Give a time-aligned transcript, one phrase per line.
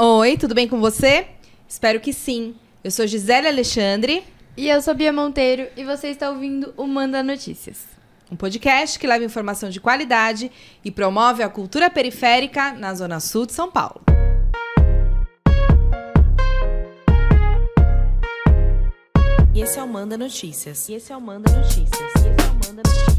[0.00, 1.26] Oi, tudo bem com você?
[1.68, 2.54] Espero que sim.
[2.84, 4.22] Eu sou Gisele Alexandre.
[4.56, 7.84] E eu sou Bia Monteiro e você está ouvindo o Manda Notícias.
[8.30, 10.52] Um podcast que leva informação de qualidade
[10.84, 14.00] e promove a cultura periférica na Zona Sul de São Paulo.
[19.52, 20.88] E esse é o Manda Notícias.
[20.88, 21.90] E esse é o Manda Notícias.
[21.90, 23.18] E esse é o Manda Notícias.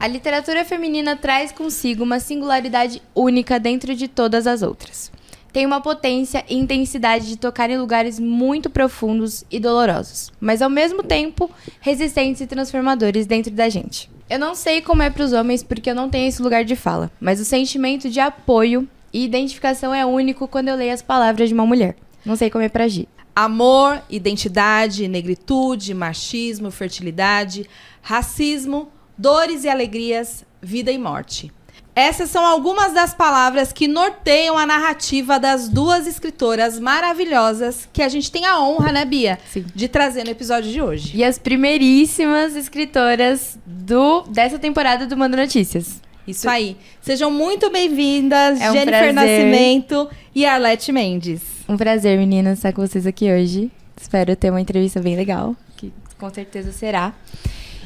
[0.00, 5.12] A literatura feminina traz consigo uma singularidade única dentro de todas as outras.
[5.52, 10.70] Tem uma potência e intensidade de tocar em lugares muito profundos e dolorosos, mas ao
[10.70, 11.50] mesmo tempo
[11.80, 14.10] resistentes e transformadores dentro da gente.
[14.30, 16.74] Eu não sei como é para os homens porque eu não tenho esse lugar de
[16.74, 21.50] fala, mas o sentimento de apoio e identificação é único quando eu leio as palavras
[21.50, 21.96] de uma mulher.
[22.24, 23.06] Não sei como é para Gi.
[23.36, 27.68] Amor, identidade, negritude, machismo, fertilidade,
[28.00, 31.52] racismo, dores e alegrias, vida e morte.
[31.94, 38.08] Essas são algumas das palavras que norteiam a narrativa das duas escritoras maravilhosas que a
[38.08, 39.38] gente tem a honra, né, Bia?
[39.52, 39.66] Sim.
[39.74, 41.14] De trazer no episódio de hoje.
[41.14, 46.00] E as primeiríssimas escritoras do dessa temporada do Manda Notícias.
[46.26, 46.76] Isso aí.
[47.02, 49.12] Sejam muito bem-vindas, É um Jennifer prazer.
[49.12, 51.42] Nascimento e Arlete Mendes.
[51.68, 53.70] Um prazer, meninas, estar com vocês aqui hoje.
[54.00, 57.12] Espero ter uma entrevista bem legal, que com certeza será.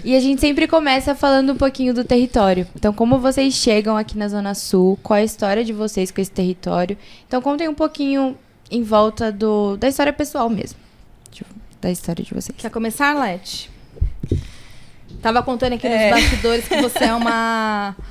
[0.04, 2.66] E a gente sempre começa falando um pouquinho do território.
[2.76, 6.20] Então, como vocês chegam aqui na Zona Sul, qual é a história de vocês com
[6.20, 6.96] esse território.
[7.26, 8.36] Então, contem um pouquinho
[8.70, 10.78] em volta do, da história pessoal mesmo.
[11.30, 12.54] Tipo, da história de vocês.
[12.56, 13.70] Quer começar, Arlete?
[15.20, 16.10] Tava contando aqui É.
[16.10, 17.96] nos bastidores que você é uma.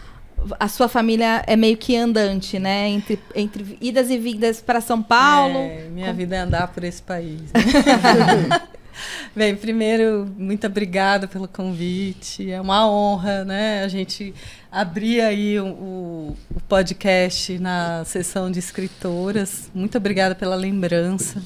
[0.59, 2.87] A sua família é meio que andante, né?
[2.89, 5.57] Entre, entre idas e vindas para São Paulo.
[5.57, 7.41] É, minha vida é andar por esse país.
[7.51, 8.61] né?
[9.35, 12.49] Bem, primeiro, muito obrigada pelo convite.
[12.49, 13.83] É uma honra, né?
[13.83, 14.33] A gente
[14.71, 19.69] abrir aí o, o- o podcast na sessão de escritoras.
[19.73, 21.41] Muito obrigada pela lembrança.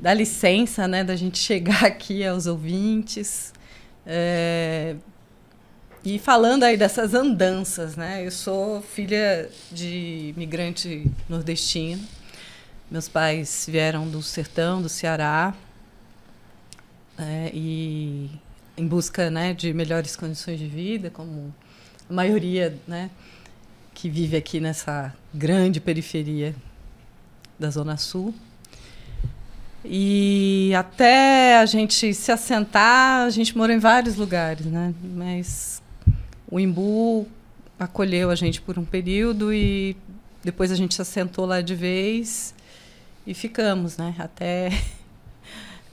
[0.00, 3.52] Dá licença, né, da gente chegar aqui aos ouvintes.
[4.06, 4.96] É,
[6.04, 8.24] e falando aí dessas andanças, né?
[8.26, 12.02] Eu sou filha de imigrante nordestino.
[12.90, 15.54] Meus pais vieram do sertão, do Ceará,
[17.18, 18.30] é, e
[18.76, 21.54] em busca né, de melhores condições de vida, como
[22.08, 23.10] a maioria né,
[23.92, 26.54] que vive aqui nessa grande periferia
[27.58, 28.34] da Zona Sul.
[29.84, 34.94] E até a gente se assentar, a gente morou em vários lugares, né?
[35.02, 35.82] Mas
[36.50, 37.28] o Imbu
[37.78, 39.94] acolheu a gente por um período e
[40.42, 42.54] depois a gente se assentou lá de vez
[43.26, 44.14] e ficamos, né?
[44.18, 44.70] Até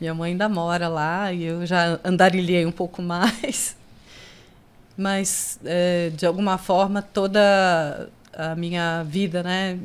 [0.02, 3.78] minha mãe ainda mora lá e eu já andarilhei um pouco mais.
[4.98, 9.78] Mas, eh, de alguma forma, toda a minha vida, né,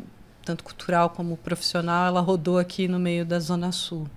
[0.43, 4.09] tanto cultural como profissional, ela rodou aqui no meio da Zona Sul.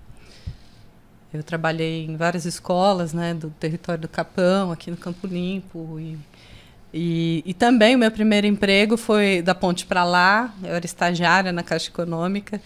[1.32, 6.00] Eu trabalhei em várias escolas né, do território do Capão, aqui no Campo Limpo.
[6.00, 6.18] E,
[6.94, 11.52] e, e também o meu primeiro emprego foi da ponte para lá, eu era estagiária
[11.52, 12.60] na Caixa Econômica,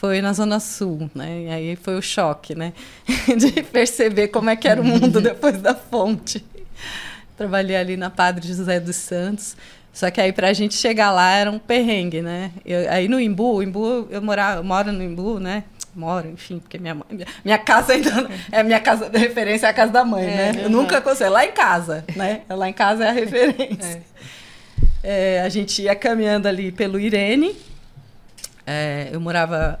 [0.00, 1.10] foi na Zona Sul.
[1.14, 1.42] Né?
[1.42, 2.72] E aí foi o choque né?
[3.36, 6.44] de perceber como é que era o mundo depois da fonte.
[7.36, 9.56] Trabalhei ali na Padre José dos Santos.
[9.92, 12.52] Só que aí para a gente chegar lá era um perrengue, né?
[12.64, 15.64] Eu- aí no Imbu, o Imbu, eu, mora, eu moro no Imbu, né?
[15.94, 19.70] Moro, enfim, porque minha mãe, minha, minha casa ainda é minha casa de referência é
[19.70, 20.52] a casa da mãe, né?
[20.62, 22.42] Eu nunca consigo, lá em casa, né?
[22.48, 24.02] Lá em casa é a referência.
[25.02, 27.56] É, a gente ia caminhando ali pelo Irene.
[28.64, 29.80] É, eu morava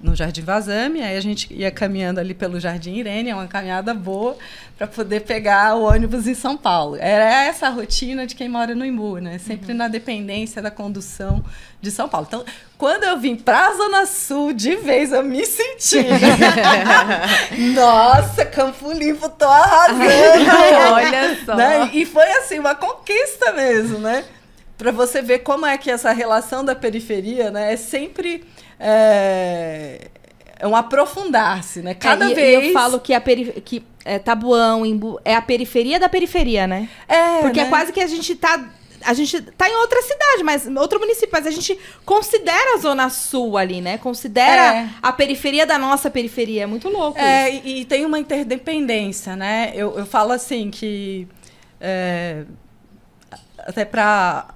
[0.00, 3.94] no Jardim Vazame, aí a gente ia caminhando ali pelo Jardim Irene, é uma caminhada
[3.94, 4.36] boa
[4.76, 6.96] para poder pegar o ônibus em São Paulo.
[6.96, 9.38] Era essa a rotina de quem mora no Imbu, né?
[9.38, 11.44] Sempre na dependência da condução
[11.80, 12.26] de São Paulo.
[12.28, 12.44] Então,
[12.76, 16.06] quando eu vim para a Zona Sul, de vez eu me senti.
[17.74, 20.04] Nossa, Campo Limpo, tô arrasando!
[20.94, 21.56] Olha só.
[21.56, 21.90] Né?
[21.92, 24.24] E foi assim, uma conquista mesmo, né?
[24.76, 28.44] Para você ver como é que essa relação da periferia né, é sempre
[28.80, 30.08] é,
[30.58, 31.94] é um aprofundar-se, né?
[31.94, 32.64] Cada É, e- vez.
[32.66, 36.88] eu falo que a peri que é, Tabuão, Imbu, é a periferia da periferia, né?
[37.06, 37.68] É, Porque é né?
[37.68, 38.64] quase que a gente tá.
[39.04, 43.08] A gente tá em outra cidade, mas outro município, mas a gente considera a Zona
[43.08, 43.96] Sul ali, né?
[43.98, 44.88] Considera É.
[45.00, 46.64] a periferia da nossa periferia.
[46.64, 47.62] É muito louco É, isso.
[47.64, 49.70] e, e tem uma interdependência, né?
[49.74, 51.28] Eu, eu falo assim que
[51.80, 52.42] é,
[53.58, 54.48] até para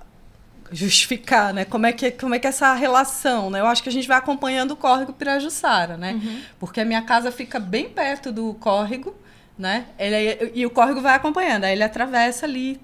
[0.73, 1.65] justificar, né?
[1.65, 3.61] Como é que como é que é essa relação, né?
[3.61, 6.21] Eu acho que a gente vai acompanhando o córrego Pirajussara, né?
[6.59, 9.15] Porque a minha casa fica bem perto do córrego,
[9.59, 9.87] né?
[9.99, 12.81] Ele, é- e o córrego vai acompanhando, aí ele atravessa ali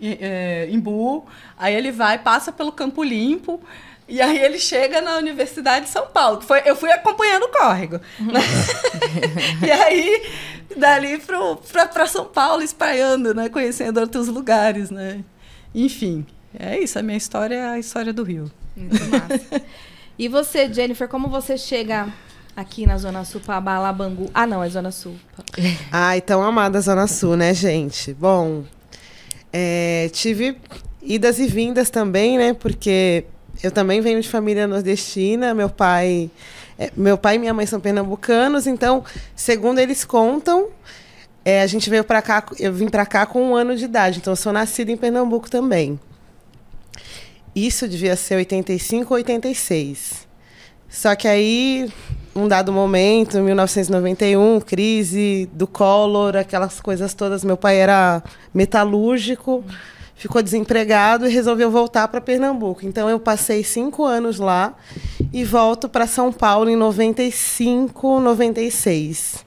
[0.00, 1.24] é, Imbu,
[1.56, 3.60] aí ele vai, passa pelo Campo Limpo,
[4.08, 6.38] E aí ele chega na Universidade de São Paulo.
[6.38, 8.00] que Foi, eu fui acompanhando o córrego.
[8.18, 8.40] Né?
[9.64, 10.22] e aí,
[10.76, 13.48] dali para São Paulo, espalhando, né?
[13.48, 15.20] Conhecendo outros lugares, né?
[15.74, 16.26] Enfim,
[16.58, 16.98] é isso.
[16.98, 18.50] A minha história é a história do Rio.
[18.76, 19.62] Muito massa.
[20.18, 22.12] e você, Jennifer, como você chega
[22.56, 24.30] aqui na Zona Sul para Balabangu?
[24.34, 25.16] Ah, não, é Zona Sul.
[25.90, 28.12] Ai, tão amada Zona Sul, né, gente?
[28.14, 28.64] Bom,
[29.52, 30.56] é, tive
[31.02, 32.54] idas e vindas também, né?
[32.54, 33.24] Porque
[33.62, 36.30] eu também venho de família nordestina, meu pai,
[36.78, 39.04] é, meu pai e minha mãe são pernambucanos, então,
[39.36, 40.68] segundo eles contam,
[41.44, 44.18] é, a gente veio para cá, eu vim para cá com um ano de idade,
[44.18, 45.98] então eu sou nascida em Pernambuco também.
[47.54, 50.26] Isso devia ser 85 ou 86.
[50.88, 51.90] Só que aí,
[52.34, 58.22] um dado momento, 1991, crise do Collor, aquelas coisas todas, meu pai era
[58.54, 59.64] metalúrgico.
[60.14, 62.86] Ficou desempregado e resolveu voltar para Pernambuco.
[62.86, 64.74] Então eu passei cinco anos lá
[65.32, 69.44] e volto para São Paulo em 95, 96.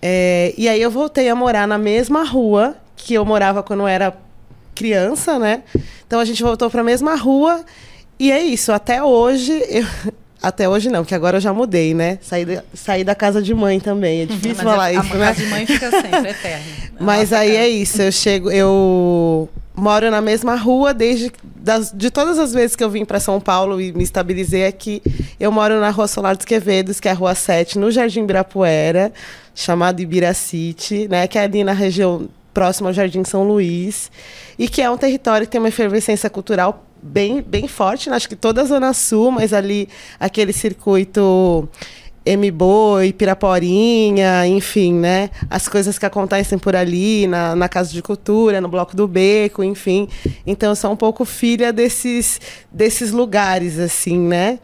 [0.00, 3.88] É, e aí eu voltei a morar na mesma rua que eu morava quando eu
[3.88, 4.16] era
[4.78, 5.62] criança, né?
[6.06, 7.64] Então a gente voltou para a mesma rua
[8.18, 8.70] e é isso.
[8.70, 9.84] Até hoje eu,
[10.40, 12.18] até hoje não, que agora eu já mudei, né?
[12.22, 14.22] Saí, da, saí da casa de mãe também.
[14.22, 15.26] É difícil falar a, isso, a né?
[15.26, 16.64] casa de mãe fica sempre eterna.
[17.00, 22.38] Mas aí é isso, eu chego, eu moro na mesma rua desde das, de todas
[22.38, 25.02] as vezes que eu vim para São Paulo e me estabilizei aqui.
[25.38, 29.12] Eu moro na Rua Solar dos Quevedos, que é a Rua 7, no Jardim Ibirapuera,
[29.54, 32.28] chamado Ibiracite, né, que é ali na região
[32.58, 34.10] próxima ao Jardim São Luís,
[34.58, 38.16] e que é um território que tem uma efervescência cultural bem, bem forte, né?
[38.16, 39.88] acho que toda a Zona Sul, mas ali
[40.18, 41.68] aquele circuito
[42.26, 45.30] M-Boi, Piraporinha, enfim, né?
[45.48, 49.62] As coisas que acontecem por ali, na, na Casa de Cultura, no Bloco do Beco,
[49.62, 50.08] enfim.
[50.44, 52.40] Então, eu sou um pouco filha desses,
[52.72, 54.58] desses lugares, assim, né?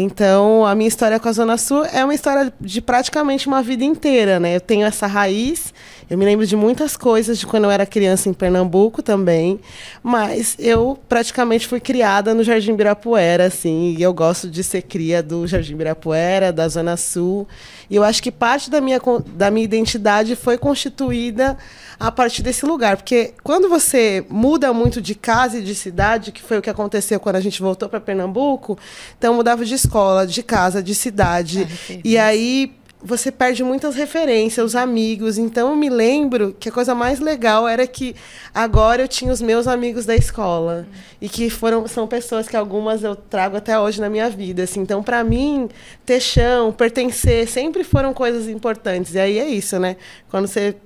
[0.00, 3.82] Então, a minha história com a Zona Sul é uma história de praticamente uma vida
[3.82, 4.54] inteira, né?
[4.54, 5.74] Eu tenho essa raiz,
[6.10, 9.60] eu me lembro de muitas coisas de quando eu era criança em Pernambuco também,
[10.02, 15.22] mas eu praticamente fui criada no Jardim Birapuera, assim, e eu gosto de ser cria
[15.22, 17.46] do Jardim Birapuera, da Zona Sul.
[17.90, 19.00] E eu acho que parte da minha,
[19.34, 21.58] da minha identidade foi constituída
[22.00, 22.96] a partir desse lugar.
[22.96, 27.20] Porque quando você muda muito de casa e de cidade, que foi o que aconteceu
[27.20, 28.78] quando a gente voltou para Pernambuco,
[29.18, 31.66] então mudava de escola, de casa, de cidade.
[31.90, 35.38] Ah, e aí você perde muitas referências, os amigos.
[35.38, 38.14] Então eu me lembro que a coisa mais legal era que
[38.52, 41.00] agora eu tinha os meus amigos da escola uhum.
[41.20, 44.64] e que foram são pessoas que algumas eu trago até hoje na minha vida.
[44.64, 44.80] Assim.
[44.80, 45.68] Então para mim
[46.04, 49.14] ter chão, pertencer sempre foram coisas importantes.
[49.14, 49.96] E aí é isso, né?
[50.28, 50.76] Quando você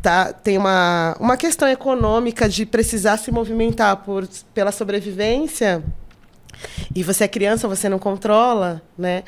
[0.00, 5.82] tá, tem uma, uma questão econômica de precisar se movimentar por, pela sobrevivência
[6.94, 9.22] e você é criança, você não controla, né?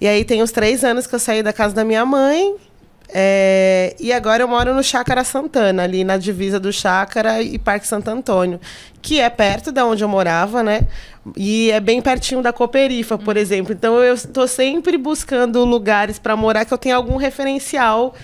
[0.00, 2.54] E aí tem os três anos que eu saí da casa da minha mãe.
[3.16, 7.86] É, e agora eu moro no Chácara Santana, ali na divisa do Chácara e Parque
[7.86, 8.58] Santo Antônio,
[9.00, 10.80] que é perto da onde eu morava, né?
[11.36, 13.72] E é bem pertinho da Cooperifa, por exemplo.
[13.72, 18.14] Então eu estou sempre buscando lugares para morar que eu tenha algum referencial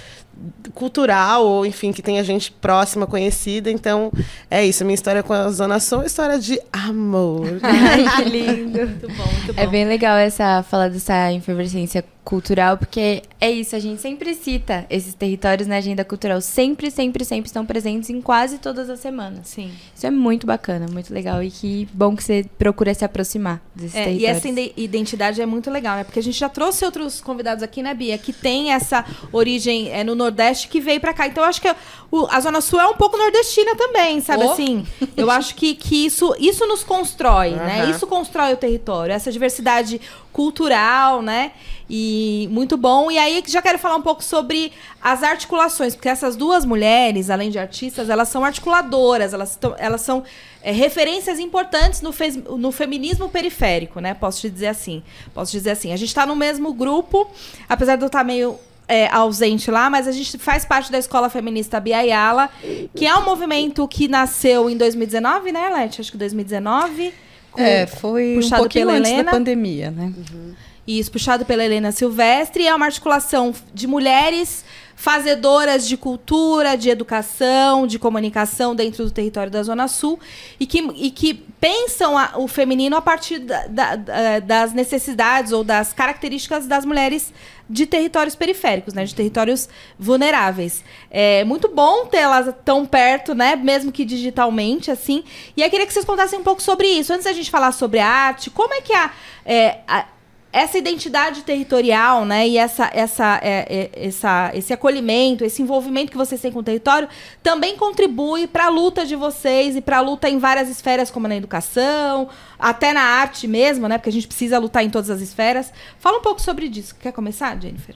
[0.75, 3.71] cultural, ou enfim, que tenha gente próxima, conhecida.
[3.71, 4.11] Então,
[4.51, 4.85] é isso.
[4.85, 7.59] Minha história com a Zona Sul é uma história de amor.
[7.63, 8.79] Ai, que lindo.
[8.79, 9.61] muito bom, muito bom.
[9.61, 14.87] É bem legal essa fala dessa efervescência cultural, porque é isso, a gente sempre cita
[14.91, 16.41] esses territórios na agenda cultural.
[16.41, 19.49] Sempre, sempre, sempre estão presentes em quase todas as semanas.
[19.49, 19.73] Sim.
[19.95, 21.43] Isso é muito bacana, muito legal.
[21.43, 24.45] E que bom que você procura se aproximar desses é, territórios.
[24.45, 26.05] E essa identidade é muito legal, né?
[26.05, 30.05] Porque a gente já trouxe outros convidados aqui, né, Bia, que tem essa origem é,
[30.05, 31.27] no Nordeste que veio para cá.
[31.27, 31.75] Então, eu acho que
[32.11, 34.53] o, a Zona Sul é um pouco nordestina também, sabe oh.
[34.53, 34.87] assim?
[35.17, 37.57] Eu acho que, que isso, isso nos constrói, uhum.
[37.57, 37.91] né?
[37.91, 40.01] Isso constrói o território, essa diversidade
[40.33, 41.53] cultural, né?
[41.89, 43.11] E muito bom.
[43.11, 44.73] E aí já quero falar um pouco sobre
[45.03, 50.23] as articulações, porque essas duas mulheres, além de artistas, elas são articuladoras, elas, elas são
[50.63, 54.15] é, referências importantes no, fe, no feminismo periférico, né?
[54.15, 55.03] Posso te dizer assim.
[55.35, 55.93] Posso dizer assim.
[55.93, 57.29] A gente está no mesmo grupo,
[57.69, 60.99] apesar de eu estar tá meio é, ausente lá, mas a gente faz parte da
[60.99, 62.51] Escola Feminista Biayala,
[62.95, 66.01] que é um movimento que nasceu em 2019, né, Leti?
[66.01, 67.15] Acho que 2019.
[67.53, 69.25] Com, é, foi puxado um pela antes Helena.
[69.25, 70.13] da pandemia, né?
[70.17, 70.55] Uhum.
[70.87, 72.67] Isso, puxado pela Helena Silvestre.
[72.67, 74.65] É uma articulação de mulheres
[75.01, 80.21] fazedoras de cultura, de educação, de comunicação dentro do território da Zona Sul
[80.61, 85.53] e que, e que pensam a, o feminino a partir da, da, da, das necessidades
[85.53, 87.33] ou das características das mulheres
[87.67, 90.85] de territórios periféricos, né, de territórios vulneráveis.
[91.11, 95.25] É muito bom tê-las tão perto, né, mesmo que digitalmente, assim.
[95.57, 97.11] E eu queria que vocês contassem um pouco sobre isso.
[97.11, 99.11] Antes da gente falar sobre a arte, como é que a,
[99.47, 100.05] é, a
[100.53, 106.17] essa identidade territorial, né, e essa, essa, é, é, essa, esse acolhimento, esse envolvimento que
[106.17, 107.09] vocês têm com o território,
[107.41, 111.29] também contribui para a luta de vocês e para a luta em várias esferas, como
[111.29, 112.29] na educação,
[112.59, 115.73] até na arte mesmo, né, porque a gente precisa lutar em todas as esferas.
[116.01, 116.97] Fala um pouco sobre isso.
[116.97, 117.95] Quer começar, Jennifer?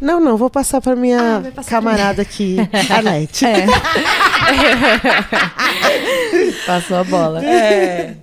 [0.00, 2.56] Não, não, vou passar para minha ah, passar camarada aqui,
[2.88, 3.46] a.
[3.46, 3.66] É.
[6.66, 7.44] Passou a bola.
[7.44, 8.16] É.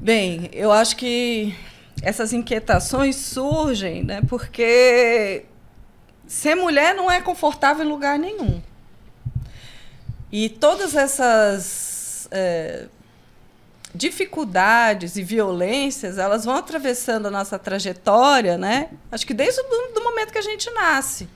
[0.00, 1.54] Bem, eu acho que
[2.02, 4.20] essas inquietações surgem, né?
[4.28, 5.44] Porque
[6.26, 8.60] ser mulher não é confortável em lugar nenhum.
[10.30, 12.86] E todas essas é,
[13.94, 18.90] dificuldades e violências, elas vão atravessando a nossa trajetória, né?
[19.10, 21.28] Acho que desde o momento que a gente nasce.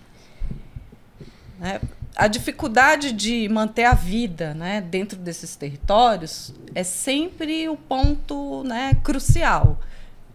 [1.59, 1.81] Né?
[2.17, 8.97] A dificuldade de manter a vida né, dentro desses territórios é sempre o ponto né,
[9.03, 9.79] crucial.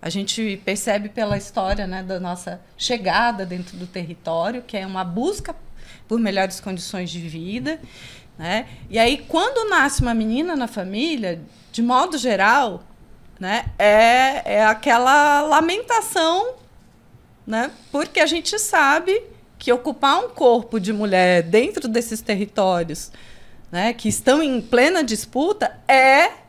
[0.05, 5.03] A gente percebe pela história né, da nossa chegada dentro do território, que é uma
[5.03, 5.55] busca
[6.07, 7.79] por melhores condições de vida.
[8.37, 8.67] Né?
[8.87, 12.83] E aí, quando nasce uma menina na família, de modo geral,
[13.39, 16.53] né, é, é aquela lamentação,
[17.47, 19.23] né, porque a gente sabe
[19.57, 23.11] que ocupar um corpo de mulher dentro desses territórios
[23.71, 26.44] né, que estão em plena disputa é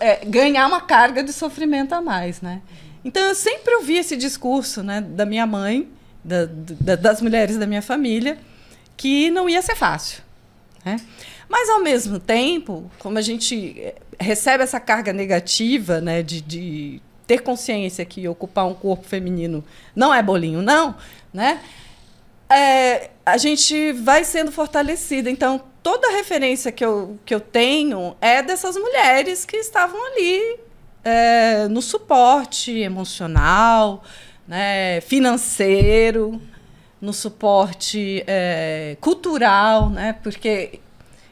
[0.00, 2.62] é, ganhar uma carga de sofrimento a mais, né?
[3.04, 5.88] Então eu sempre ouvi esse discurso, né, da minha mãe,
[6.24, 8.38] da, da, das mulheres da minha família,
[8.96, 10.22] que não ia ser fácil,
[10.84, 10.96] né?
[11.48, 17.02] Mas ao mesmo tempo, como a gente é, recebe essa carga negativa, né, de, de
[17.26, 19.64] ter consciência que ocupar um corpo feminino
[19.94, 20.94] não é bolinho, não,
[21.32, 21.60] né?
[22.48, 25.30] É, a gente vai sendo fortalecida.
[25.30, 30.58] Então, toda a referência que eu, que eu tenho é dessas mulheres que estavam ali
[31.04, 34.02] é, no suporte emocional,
[34.48, 36.40] né, financeiro,
[36.98, 40.80] no suporte é, cultural, né, porque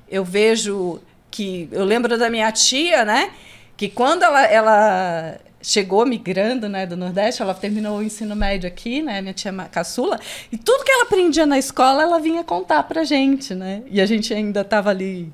[0.06, 3.32] eu vejo que eu lembro da minha tia, né,
[3.74, 9.00] que quando ela, ela chegou migrando, né, do Nordeste, ela terminou o ensino médio aqui,
[9.00, 10.18] né, minha tia caçula,
[10.50, 14.06] e tudo que ela aprendia na escola, ela vinha contar pra gente, né, e a
[14.06, 15.32] gente ainda estava ali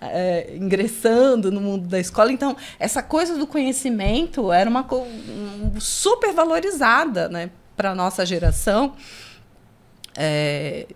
[0.00, 6.32] é, ingressando no mundo da escola, então essa coisa do conhecimento era uma um, super
[6.32, 8.94] valorizada, né, para nossa geração,
[10.16, 10.86] é,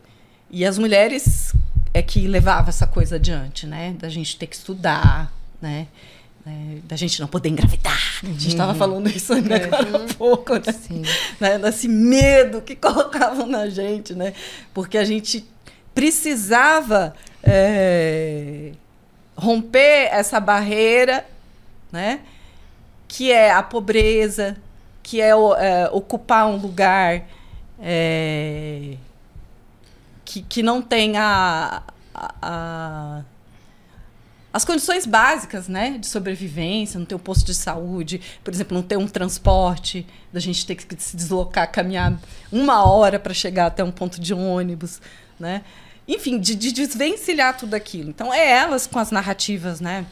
[0.51, 1.55] e as mulheres
[1.95, 5.87] é que levava essa coisa adiante, né, da gente ter que estudar, né,
[6.45, 8.21] né, da gente não poder engravidar.
[8.23, 8.79] A gente estava uhum.
[8.79, 9.65] falando isso ainda é.
[9.65, 10.73] agora há pouco, né?
[10.73, 11.03] Sim.
[11.41, 11.59] né?
[11.59, 14.35] Desse medo que colocavam na gente, né?
[14.75, 15.45] Porque a gente
[15.95, 18.73] precisava é,
[19.37, 21.25] romper essa barreira,
[21.91, 22.21] né?
[23.07, 24.57] Que é a pobreza,
[25.03, 27.25] que é, é ocupar um lugar
[27.81, 28.97] é,
[30.25, 31.83] que, que não tem a,
[32.15, 33.23] a, a
[34.53, 38.83] as condições básicas né, de sobrevivência, não ter um posto de saúde, por exemplo, não
[38.83, 42.19] ter um transporte, da gente ter que se deslocar, caminhar
[42.51, 45.01] uma hora para chegar até um ponto de ônibus,
[45.41, 45.63] né?
[46.07, 48.11] Enfim, de, de desvencilhar tudo aquilo.
[48.11, 50.05] Então, é elas com as narrativas, né?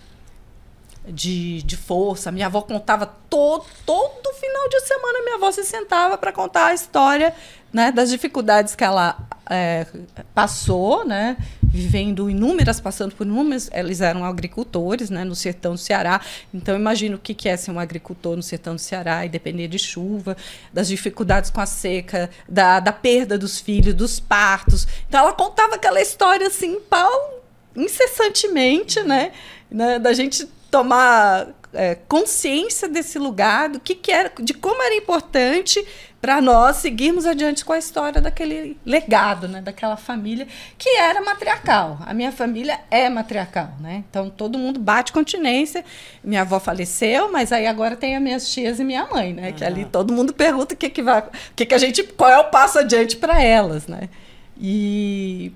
[1.07, 2.31] De, de força.
[2.31, 6.75] Minha avó contava todo, todo final de semana, minha avó se sentava para contar a
[6.75, 7.35] história
[7.73, 9.17] né, das dificuldades que ela
[9.49, 9.87] é,
[10.35, 11.37] passou, né,
[11.73, 13.71] vivendo inúmeras, passando por inúmeras.
[13.73, 16.21] Eles eram agricultores né, no sertão do Ceará.
[16.53, 19.79] Então, imagino o que é ser um agricultor no sertão do Ceará e depender de
[19.79, 20.37] chuva,
[20.73, 24.87] das dificuldades com a seca, da, da perda dos filhos, dos partos.
[25.09, 27.43] Então, ela contava aquela história assim, pau,
[27.77, 29.33] incessantemente, né,
[29.71, 34.95] né da gente tomar é, consciência desse lugar, do que, que era, de como era
[34.95, 35.85] importante
[36.21, 40.47] para nós seguirmos adiante com a história daquele legado, né, daquela família
[40.77, 41.99] que era matriarcal.
[42.05, 44.05] A minha família é matriarcal, né?
[44.11, 45.83] Então todo mundo bate continência.
[46.23, 49.53] Minha avó faleceu, mas aí agora tem as minhas tias e minha mãe, né?
[49.53, 52.31] Que ali todo mundo pergunta o que que vai, o que que a gente, qual
[52.31, 54.11] é o passo adiante para elas, né?
[54.59, 55.53] E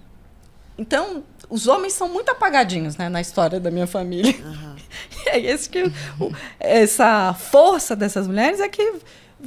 [0.79, 4.35] então os homens são muito apagadinhos né, na história da minha família.
[4.45, 4.75] Uhum.
[5.27, 5.91] E é esse que,
[6.61, 8.95] essa força dessas mulheres é que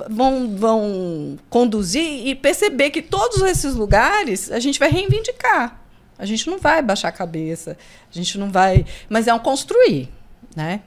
[0.10, 5.80] vão, vão conduzir e perceber que todos esses lugares a gente vai reivindicar.
[6.18, 7.77] A gente não vai baixar a cabeça,
[8.12, 8.86] a gente não vai.
[9.08, 10.10] Mas é um construir,
[10.56, 10.82] né?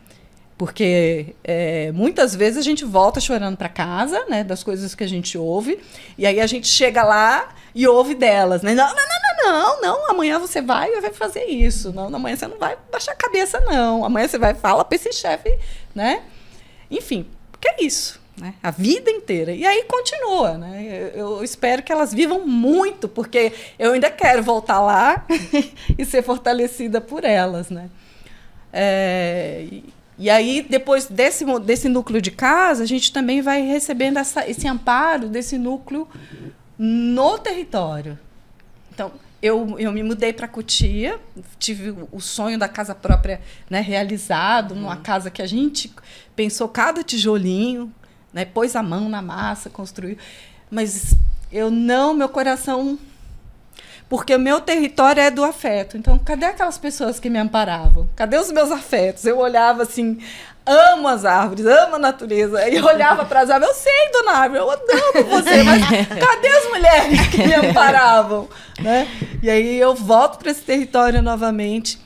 [0.58, 4.44] Porque é, muitas vezes a gente volta chorando para casa, né?
[4.44, 5.80] Das coisas que a gente ouve,
[6.18, 8.74] e aí a gente chega lá e ouve delas, né?
[8.74, 11.92] Não, não, não, não, não, amanhã você vai e vai fazer isso.
[11.92, 14.04] Não, amanhã você não vai baixar a cabeça, não.
[14.04, 15.56] Amanhã você vai falar para esse chefe,
[15.94, 16.24] né?
[16.90, 18.54] Enfim, porque é isso né?
[18.62, 19.52] A vida inteira.
[19.52, 21.10] E aí continua, né?
[21.14, 25.26] Eu, eu, espero que elas vivam muito, porque eu ainda quero voltar lá
[25.98, 27.90] e ser fortalecida por elas, né?
[28.72, 29.66] É,
[30.18, 34.66] e, aí, depois desse, desse núcleo de casa, a gente também vai recebendo essa, esse
[34.68, 36.08] amparo desse núcleo
[36.78, 38.18] no território.
[38.92, 41.18] Então, eu, eu me mudei para Cotia,
[41.58, 44.82] tive o sonho da casa própria né, realizado, uhum.
[44.82, 45.92] numa casa que a gente
[46.36, 47.92] pensou cada tijolinho,
[48.32, 48.44] né?
[48.44, 50.16] Pôs a mão na massa, construiu.
[50.70, 51.14] Mas
[51.52, 52.98] eu não, meu coração.
[54.08, 55.96] Porque o meu território é do afeto.
[55.96, 58.08] Então, cadê aquelas pessoas que me amparavam?
[58.16, 59.24] Cadê os meus afetos?
[59.24, 60.18] Eu olhava assim,
[60.66, 62.68] amo as árvores, amo a natureza.
[62.68, 66.68] E olhava para as árvores, eu sei, dona árvore, eu amo você, mas cadê as
[66.68, 68.48] mulheres que me amparavam?
[68.80, 69.06] Né?
[69.42, 72.00] E aí eu volto para esse território novamente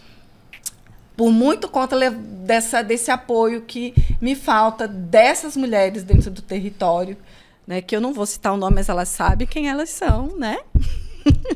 [1.17, 7.17] por muito conta dessa, desse apoio que me falta dessas mulheres dentro do território,
[7.67, 7.81] né?
[7.81, 10.59] Que eu não vou citar o nome, mas elas sabem quem elas são, né?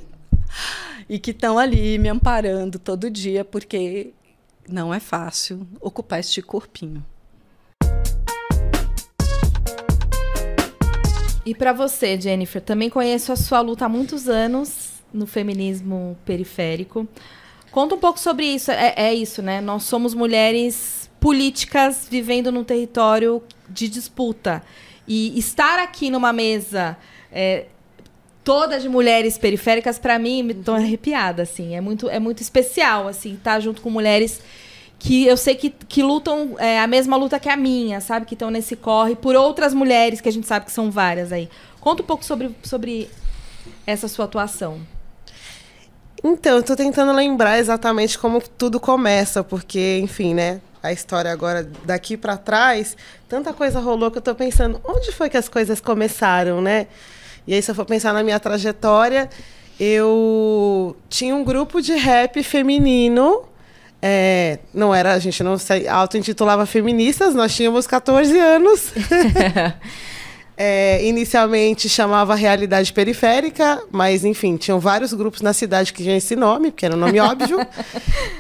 [1.09, 4.13] e que estão ali me amparando todo dia, porque
[4.69, 7.05] não é fácil ocupar este corpinho.
[11.45, 17.09] E para você, Jennifer, também conheço a sua luta há muitos anos no feminismo periférico.
[17.79, 18.73] Conta um pouco sobre isso.
[18.73, 19.61] É, é isso, né?
[19.61, 24.65] Nós somos mulheres políticas vivendo num território de disputa.
[25.07, 26.99] E estar aqui numa mesa
[27.31, 27.67] é,
[28.43, 31.77] toda de mulheres periféricas, para mim, me tô arrepiada, assim.
[31.77, 34.43] É muito, é muito especial, assim, estar tá junto com mulheres
[34.99, 38.27] que eu sei que, que lutam é, a mesma luta que a minha, sabe?
[38.27, 41.49] Que estão nesse corre por outras mulheres, que a gente sabe que são várias aí.
[41.79, 43.09] Conta um pouco sobre, sobre
[43.87, 44.81] essa sua atuação.
[46.23, 50.61] Então, eu tô tentando lembrar exatamente como tudo começa, porque, enfim, né?
[50.83, 52.97] A história agora daqui para trás,
[53.29, 56.87] tanta coisa rolou que eu tô pensando, onde foi que as coisas começaram, né?
[57.47, 59.29] E aí, se eu for pensar na minha trajetória,
[59.79, 63.45] eu tinha um grupo de rap feminino.
[64.01, 68.93] É, não era, a gente não se auto-intitulava feministas, nós tínhamos 14 anos.
[70.61, 76.35] É, inicialmente chamava Realidade Periférica, mas enfim, tinham vários grupos na cidade que tinham esse
[76.35, 77.59] nome, porque era um nome óbvio.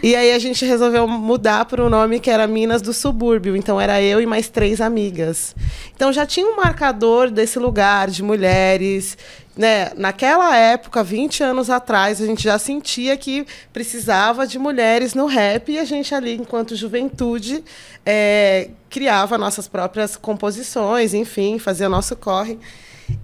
[0.00, 3.56] E aí a gente resolveu mudar para um nome que era Minas do Subúrbio.
[3.56, 5.56] Então era eu e mais três amigas.
[5.94, 9.18] Então já tinha um marcador desse lugar de mulheres
[9.58, 15.26] né, naquela época, 20 anos atrás, a gente já sentia que precisava de mulheres no
[15.26, 17.64] rap e a gente ali, enquanto juventude,
[18.06, 22.56] é, criava nossas próprias composições, enfim, fazia o nosso corre.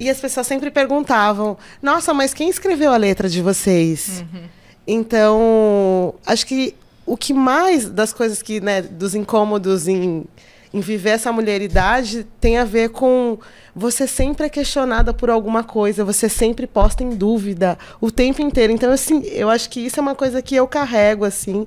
[0.01, 4.25] E as pessoas sempre perguntavam: Nossa, mas quem escreveu a letra de vocês?
[4.33, 4.49] Uhum.
[4.88, 6.75] Então, acho que
[7.07, 10.25] o que mais das coisas que, né, dos incômodos em,
[10.73, 13.38] em viver essa mulheridade tem a ver com
[13.74, 18.72] você sempre é questionada por alguma coisa, você sempre posta em dúvida o tempo inteiro.
[18.72, 21.66] Então, assim, eu acho que isso é uma coisa que eu carrego, assim.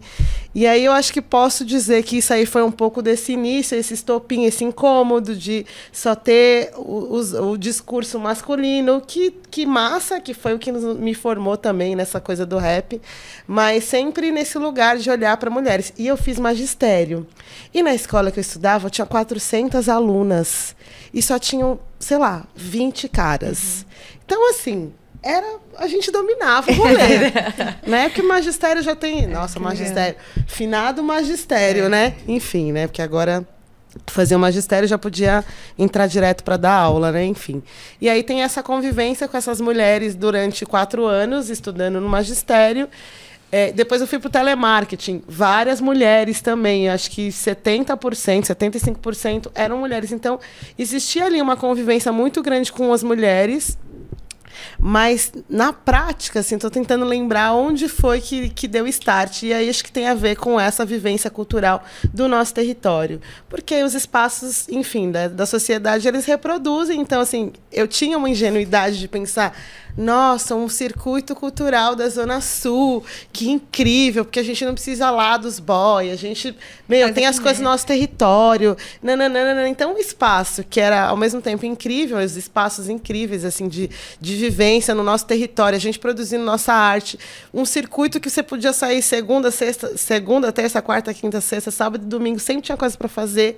[0.55, 3.77] E aí eu acho que posso dizer que isso aí foi um pouco desse início,
[3.77, 10.19] esse estopim, esse incômodo de só ter o, o, o discurso masculino, que, que massa,
[10.19, 12.99] que foi o que me formou também nessa coisa do rap,
[13.45, 15.93] mas sempre nesse lugar de olhar para mulheres.
[15.97, 17.27] E eu fiz magistério.
[17.73, 20.75] E na escola que eu estudava, eu tinha 400 alunas
[21.13, 23.85] e só tinham, sei lá, 20 caras.
[23.85, 24.17] Uhum.
[24.25, 27.31] Então, assim, era a gente dominava o rolê,
[27.85, 28.09] né?
[28.09, 30.15] Porque magistério já tem, nossa, magistério,
[30.47, 31.89] finado magistério, é.
[31.89, 32.15] né?
[32.27, 32.87] Enfim, né?
[32.87, 33.47] Porque agora
[34.05, 35.43] fazer o magistério já podia
[35.77, 37.25] entrar direto para dar aula, né?
[37.25, 37.63] Enfim.
[37.99, 42.87] E aí tem essa convivência com essas mulheres durante quatro anos estudando no magistério
[43.51, 45.23] é, depois eu fui para o telemarketing.
[45.27, 46.89] Várias mulheres também.
[46.89, 47.95] Acho que 70%,
[48.45, 50.11] 75% eram mulheres.
[50.11, 50.39] Então,
[50.77, 53.77] existia ali uma convivência muito grande com as mulheres.
[54.79, 59.43] Mas, na prática, assim, estou tentando lembrar onde foi que, que deu start.
[59.43, 61.83] E aí acho que tem a ver com essa vivência cultural
[62.13, 63.21] do nosso território.
[63.47, 66.99] Porque os espaços, enfim, da, da sociedade, eles reproduzem.
[66.99, 69.55] Então, assim, eu tinha uma ingenuidade de pensar
[69.97, 75.37] nossa, um circuito cultural da Zona Sul, que incrível, porque a gente não precisa lá
[75.37, 76.55] dos boy, a gente,
[76.87, 79.67] meu, tem as coisas no nosso território, nananana.
[79.67, 83.89] Então, um espaço que era, ao mesmo tempo, incrível, os espaços incríveis, assim, de,
[84.21, 87.17] de vivência no nosso território, a gente produzindo nossa arte,
[87.51, 92.07] um circuito que você podia sair segunda, sexta, segunda, terça, quarta, quinta, sexta, sábado e
[92.07, 93.57] domingo, sempre tinha coisa para fazer.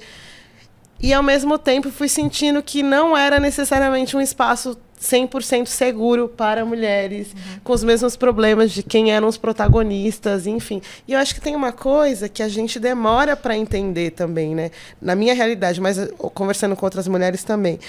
[1.01, 6.65] E, ao mesmo tempo, fui sentindo que não era necessariamente um espaço 100% seguro para
[6.65, 7.59] mulheres, uhum.
[7.63, 10.81] com os mesmos problemas de quem eram os protagonistas, enfim.
[11.07, 14.71] E eu acho que tem uma coisa que a gente demora para entender também, né?
[15.01, 15.97] Na minha realidade, mas
[16.33, 17.79] conversando com outras mulheres também,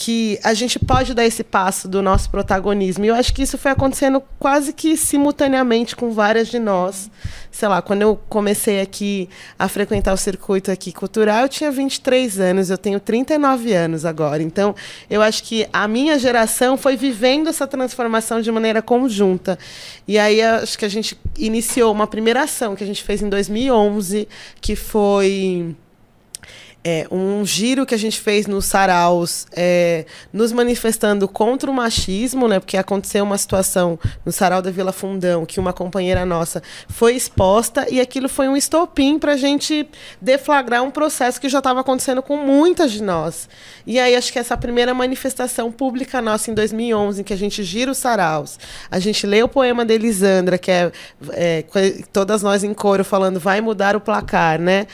[0.00, 3.04] que a gente pode dar esse passo do nosso protagonismo.
[3.04, 7.10] E eu acho que isso foi acontecendo quase que simultaneamente com várias de nós.
[7.50, 9.28] Sei lá, quando eu comecei aqui
[9.58, 14.40] a frequentar o circuito aqui cultural, eu tinha 23 anos, eu tenho 39 anos agora.
[14.40, 14.72] Então,
[15.10, 19.58] eu acho que a minha geração foi vivendo essa transformação de maneira conjunta.
[20.06, 23.28] E aí acho que a gente iniciou uma primeira ação que a gente fez em
[23.28, 24.28] 2011,
[24.60, 25.76] que foi
[26.84, 32.46] é, um giro que a gente fez nos saraus, é, nos manifestando contra o machismo,
[32.46, 32.60] né?
[32.60, 37.86] Porque aconteceu uma situação no sarau da Vila Fundão que uma companheira nossa foi exposta
[37.90, 39.88] e aquilo foi um estopim para a gente
[40.20, 43.48] deflagrar um processo que já estava acontecendo com muitas de nós.
[43.86, 47.62] E aí acho que essa primeira manifestação pública nossa em 2011, em que a gente
[47.64, 48.58] gira os saraus,
[48.90, 50.92] a gente lê o poema de Elisandra, que é,
[51.32, 51.64] é
[52.12, 54.86] todas nós em coro falando vai mudar o placar, né?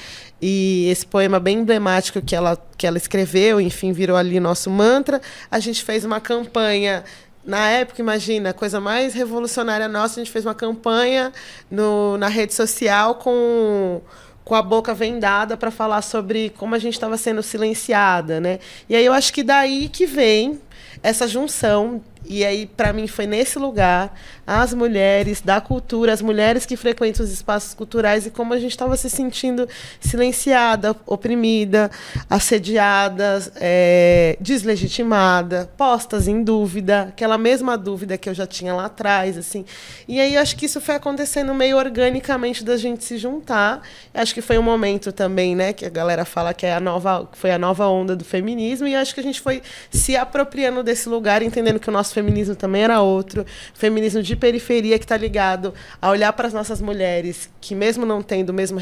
[0.47, 5.19] E esse poema bem emblemático que ela, que ela escreveu, enfim, virou ali nosso mantra.
[5.51, 7.03] A gente fez uma campanha
[7.47, 11.33] na época, imagina, a coisa mais revolucionária nossa, a gente fez uma campanha
[11.71, 14.03] no, na rede social com,
[14.45, 18.59] com a boca vendada para falar sobre como a gente estava sendo silenciada, né?
[18.87, 20.61] E aí eu acho que daí que vem
[21.03, 24.15] essa junção e aí, para mim, foi nesse lugar
[24.47, 28.73] as mulheres da cultura, as mulheres que frequentam os espaços culturais e como a gente
[28.73, 29.69] estava se sentindo
[30.01, 31.91] silenciada, oprimida,
[32.29, 39.37] assediada, é, deslegitimada, postas em dúvida, aquela mesma dúvida que eu já tinha lá atrás,
[39.37, 39.65] assim.
[40.07, 43.83] E aí acho que isso foi acontecendo meio organicamente da gente se juntar.
[44.13, 47.29] Acho que foi um momento também, né, que a galera fala que é a nova,
[47.33, 51.09] foi a nova onda do feminismo e acho que a gente foi se apropriando desse
[51.09, 55.75] lugar, entendendo que o nosso feminismo também era outro, feminismo de periferia que está ligado
[56.01, 58.79] a olhar para as nossas mulheres, que mesmo não tendo o mesmo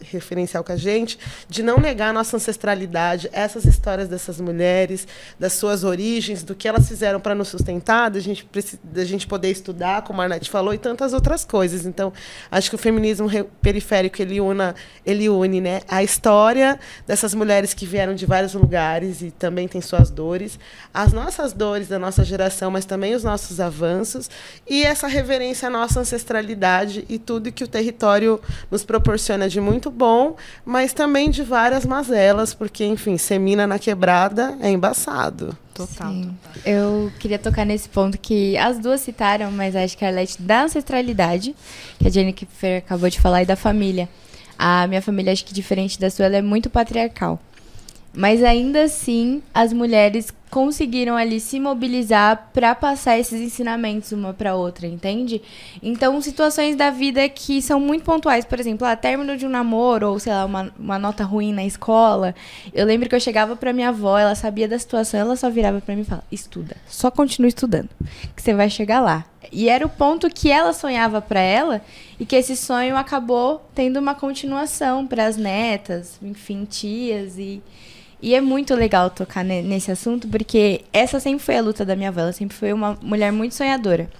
[0.00, 5.06] referencial que a gente, de não negar a nossa ancestralidade, essas histórias dessas mulheres,
[5.38, 8.48] das suas origens, do que elas fizeram para nos sustentar, da gente,
[8.82, 11.84] da gente poder estudar, como a Arnett falou, e tantas outras coisas.
[11.84, 12.12] Então,
[12.50, 13.28] acho que o feminismo
[13.60, 19.22] periférico ele, una, ele une né, a história dessas mulheres que vieram de vários lugares
[19.22, 20.58] e também têm suas dores,
[20.92, 24.30] as nossas dores da nossa geração mas também os nossos avanços
[24.68, 29.90] e essa reverência à nossa ancestralidade e tudo que o território nos proporciona de muito
[29.90, 35.56] bom, mas também de várias mazelas, porque, enfim, semina na quebrada é embaçado.
[35.74, 36.34] Total, total.
[36.66, 40.64] Eu queria tocar nesse ponto que as duas citaram, mas acho que a Arlete da
[40.64, 41.54] ancestralidade,
[41.98, 44.08] que a Jennifer acabou de falar, e da família.
[44.58, 47.40] A minha família, acho que diferente da sua, ela é muito patriarcal.
[48.14, 54.56] Mas ainda assim, as mulheres conseguiram ali se mobilizar para passar esses ensinamentos uma para
[54.56, 55.42] outra, entende?
[55.82, 60.10] Então, situações da vida que são muito pontuais, por exemplo, a término de um namoro
[60.10, 62.34] ou sei lá, uma, uma nota ruim na escola.
[62.72, 65.80] Eu lembro que eu chegava para minha avó, ela sabia da situação, ela só virava
[65.80, 67.90] para mim e falava: "Estuda, só continua estudando,
[68.34, 69.24] que você vai chegar lá".
[69.50, 71.80] E era o ponto que ela sonhava para ela
[72.20, 77.62] e que esse sonho acabou tendo uma continuação para as netas, enfim, tias e
[78.20, 82.08] e é muito legal tocar nesse assunto, porque essa sempre foi a luta da minha
[82.08, 82.20] avó.
[82.20, 84.10] Ela sempre foi uma mulher muito sonhadora.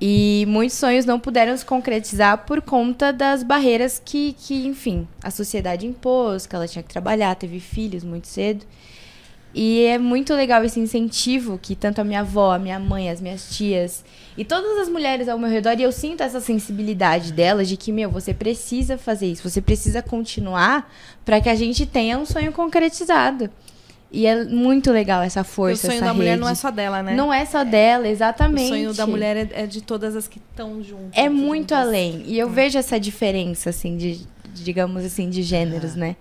[0.00, 5.30] E muitos sonhos não puderam se concretizar por conta das barreiras que, que, enfim, a
[5.30, 8.66] sociedade impôs, que ela tinha que trabalhar, teve filhos muito cedo.
[9.54, 13.20] E é muito legal esse incentivo que tanto a minha avó, a minha mãe, as
[13.20, 14.02] minhas tias
[14.36, 17.92] e todas as mulheres ao meu redor, e eu sinto essa sensibilidade delas de que,
[17.92, 20.90] meu, você precisa fazer isso, você precisa continuar
[21.24, 23.50] para que a gente tenha um sonho concretizado.
[24.10, 26.16] E é muito legal essa força, o sonho essa da rede.
[26.18, 27.14] mulher não é só dela, né?
[27.14, 28.66] Não é só dela, exatamente.
[28.66, 31.12] O sonho da mulher é, é de todas as que estão juntas.
[31.14, 31.78] É muito juntas.
[31.78, 32.22] além.
[32.26, 32.50] E eu é.
[32.50, 35.98] vejo essa diferença, assim, de, digamos assim, de gêneros, é.
[35.98, 36.16] né?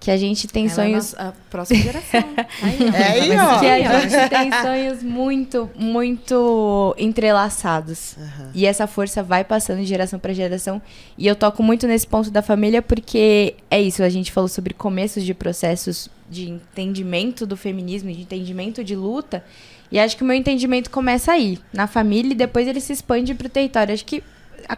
[0.00, 1.12] Que a gente tem Ela sonhos.
[1.14, 2.20] É a nossa- a próxima geração.
[2.62, 3.62] Aí, ó.
[3.62, 3.90] É aí, ó.
[3.90, 8.16] Que a gente tem sonhos muito, muito entrelaçados.
[8.54, 10.80] E essa força vai passando de geração para geração.
[11.18, 14.72] E eu toco muito nesse ponto da família porque é isso, a gente falou sobre
[14.74, 19.44] começos de processos de entendimento do feminismo, de entendimento de luta.
[19.92, 23.34] E acho que o meu entendimento começa aí, na família, e depois ele se expande
[23.34, 23.92] para o território.
[23.92, 24.22] Acho que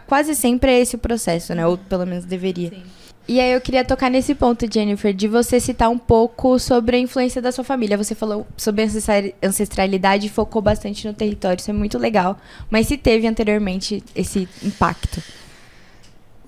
[0.07, 1.65] quase sempre é esse o processo, né?
[1.67, 2.69] Ou pelo menos deveria.
[2.71, 2.83] Sim.
[3.27, 6.99] E aí eu queria tocar nesse ponto, Jennifer, de você citar um pouco sobre a
[6.99, 7.97] influência da sua família.
[7.97, 12.37] Você falou sobre ancestra- ancestralidade e focou bastante no território, isso é muito legal.
[12.69, 15.23] Mas se teve anteriormente esse impacto?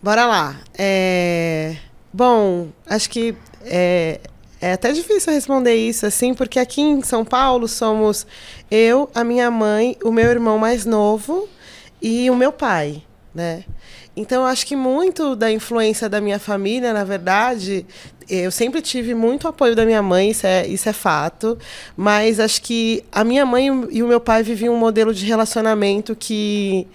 [0.03, 0.59] Bora lá.
[0.77, 1.77] É,
[2.17, 3.35] Bom, acho que
[3.65, 4.21] é...
[4.61, 8.25] é até difícil responder isso, assim, porque aqui em São Paulo somos
[8.71, 11.49] eu, a minha mãe, o meu irmão mais novo
[12.01, 13.65] e o meu pai, né?
[14.15, 17.85] Então, eu acho que muito da influência da minha família, na verdade,
[18.29, 21.57] eu sempre tive muito apoio da minha mãe, isso é, isso é fato.
[21.95, 26.15] Mas acho que a minha mãe e o meu pai viviam um modelo de relacionamento
[26.15, 26.87] que,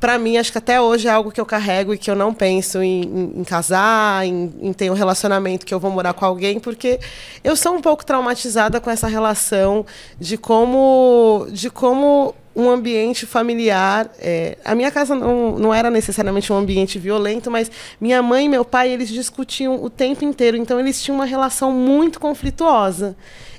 [0.00, 2.32] para mim, acho que até hoje é algo que eu carrego e que eu não
[2.32, 6.24] penso em, em- em casar, em, em ter um relacionamento que eu vou morar com
[6.24, 6.98] alguém, porque
[7.44, 9.84] eu sou um pouco traumatizada com essa relação
[10.18, 14.10] de como, de como um ambiente familiar.
[14.18, 18.48] é, a minha casa não, não era necessariamente um ambiente violento, mas minha mãe e
[18.48, 23.14] meu pai eles discutiam o tempo inteiro, então eles tinham uma relação muito conflituosa.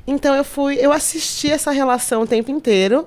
[0.08, 3.06] Então eu fui, eu assisti essa relação o tempo inteiro.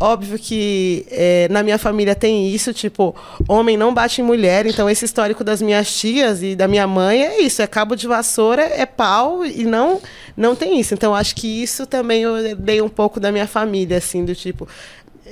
[0.00, 3.14] Óbvio que é, na minha família tem isso, tipo,
[3.48, 7.22] homem não bate em mulher, então esse histórico das minhas tias e da minha mãe
[7.22, 10.00] é isso, é cabo de vassoura, é pau e não
[10.36, 10.94] não tem isso.
[10.94, 14.66] Então acho que isso também eu dei um pouco da minha família, assim, do tipo,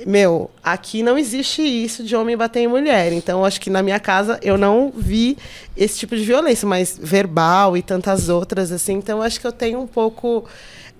[0.05, 3.13] meu, aqui não existe isso de homem bater em mulher.
[3.13, 5.37] Então, acho que na minha casa eu não vi
[5.77, 8.93] esse tipo de violência, mas verbal e tantas outras, assim.
[8.93, 10.45] Então, acho que eu tenho um pouco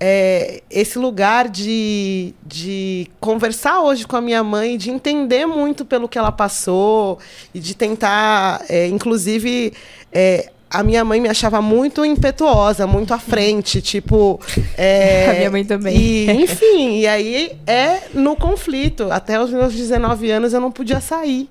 [0.06, 6.10] é, esse lugar de, de conversar hoje com a minha mãe, de entender muito pelo
[6.10, 7.20] que ela passou
[7.54, 9.72] e de tentar, é, inclusive.
[10.12, 14.42] é, a minha mãe me achava muito impetuosa, muito à frente, tipo.
[14.78, 15.96] é, A minha mãe também.
[15.96, 19.10] E, enfim, e aí é no conflito.
[19.10, 21.48] Até os meus 19 anos eu não podia sair.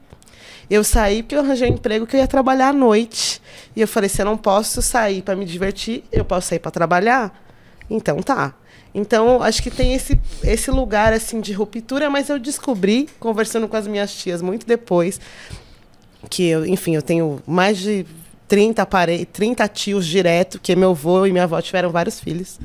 [0.69, 3.41] Eu saí porque eu arranjei um emprego que eu ia trabalhar à noite.
[3.75, 6.71] E eu falei: se eu não posso sair para me divertir, eu posso sair para
[6.71, 7.42] trabalhar?
[7.93, 8.55] Então tá.
[8.95, 13.77] Então, acho que tem esse, esse lugar assim de ruptura, mas eu descobri, conversando com
[13.77, 15.19] as minhas tias muito depois,
[16.29, 18.05] que eu, enfim, eu tenho mais de
[18.49, 19.25] 30, pare...
[19.25, 22.61] 30 tios direto, que meu avô e minha avó tiveram vários filhos.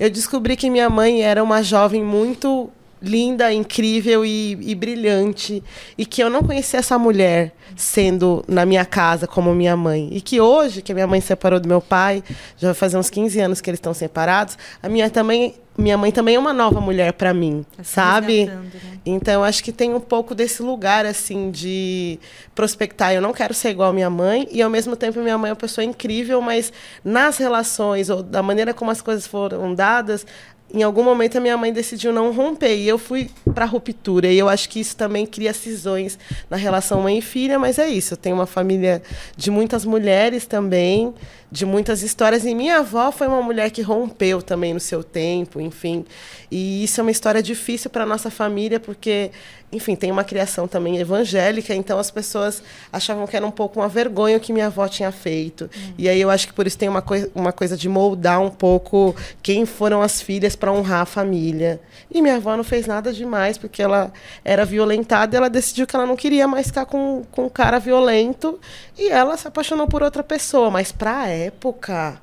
[0.00, 5.62] Eu descobri que minha mãe era uma jovem muito linda, incrível e, e brilhante.
[5.96, 10.08] E que eu não conhecia essa mulher sendo na minha casa como minha mãe.
[10.12, 12.22] E que hoje, que a minha mãe separou do meu pai,
[12.56, 15.54] já vai fazer uns 15 anos que eles estão separados, a minha também.
[15.78, 18.46] Minha mãe também é uma nova mulher para mim, Tá se sabe?
[18.46, 18.62] né?
[19.04, 22.18] Então, acho que tem um pouco desse lugar, assim, de
[22.54, 23.12] prospectar.
[23.12, 25.52] Eu não quero ser igual a minha mãe, e ao mesmo tempo, minha mãe é
[25.52, 26.72] uma pessoa incrível, mas
[27.04, 30.26] nas relações, ou da maneira como as coisas foram dadas,
[30.72, 34.26] em algum momento a minha mãe decidiu não romper, e eu fui para a ruptura.
[34.26, 36.18] E eu acho que isso também cria cisões
[36.50, 38.14] na relação mãe e filha, mas é isso.
[38.14, 39.02] Eu tenho uma família
[39.36, 41.14] de muitas mulheres também,
[41.50, 42.44] de muitas histórias.
[42.44, 46.04] E minha avó foi uma mulher que rompeu também no seu tempo, enfim.
[46.50, 49.30] E isso é uma história difícil para nossa família, porque,
[49.72, 53.88] enfim, tem uma criação também evangélica, então as pessoas achavam que era um pouco uma
[53.88, 55.70] vergonha o que minha avó tinha feito.
[55.96, 58.50] E aí eu acho que por isso tem uma, coi uma coisa de moldar um
[58.50, 61.80] pouco quem foram as filhas para honrar a família.
[62.10, 64.12] E minha avó não fez nada demais, porque ela
[64.44, 67.78] era violentada e ela decidiu que ela não queria mais ficar com, com um cara
[67.78, 68.58] violento
[68.98, 70.68] e ela se apaixonou por outra pessoa.
[70.68, 72.20] Mas pra época,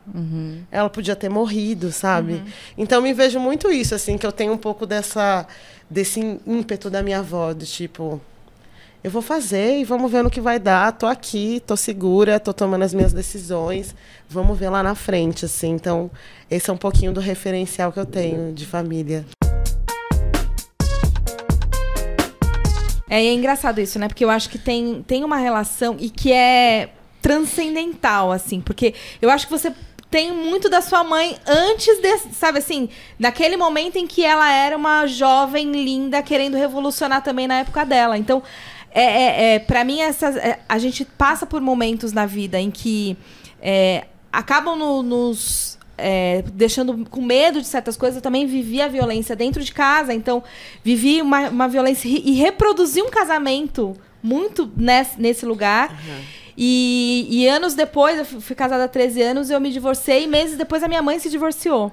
[0.70, 2.44] ela podia ter morrido, sabe?
[2.78, 5.48] Então me vejo muito isso, assim, que eu tenho um pouco dessa
[5.90, 8.20] desse ímpeto da minha avó, de tipo,
[9.04, 10.94] eu vou fazer e vamos ver no que vai dar.
[10.94, 13.94] Tô aqui, tô segura, tô tomando as minhas decisões.
[14.30, 15.72] Vamos ver lá na frente, assim.
[15.72, 16.10] Então,
[16.50, 19.26] esse é um pouquinho do referencial que eu tenho de família.
[23.10, 24.08] É, é engraçado isso, né?
[24.08, 26.90] Porque eu acho que tem, tem uma relação e que é
[27.22, 28.62] transcendental, assim.
[28.62, 29.74] Porque eu acho que você
[30.10, 32.88] tem muito da sua mãe antes desse, sabe assim,
[33.20, 38.18] naquele momento em que ela era uma jovem linda querendo revolucionar também na época dela.
[38.18, 38.42] Então,
[38.94, 42.70] é, é, é para mim essas, é, a gente passa por momentos na vida em
[42.72, 43.18] que
[43.62, 48.18] é, acabam no- nos é, deixando com medo de certas coisas.
[48.18, 50.44] Eu também vivi a violência dentro de casa, então
[50.84, 55.96] vivi uma, uma violência e reproduzi um casamento muito nesse, nesse lugar.
[56.58, 60.58] E, e anos depois, eu fui casada há 13 anos, eu me divorciei, e meses
[60.58, 61.92] depois a minha mãe se divorciou.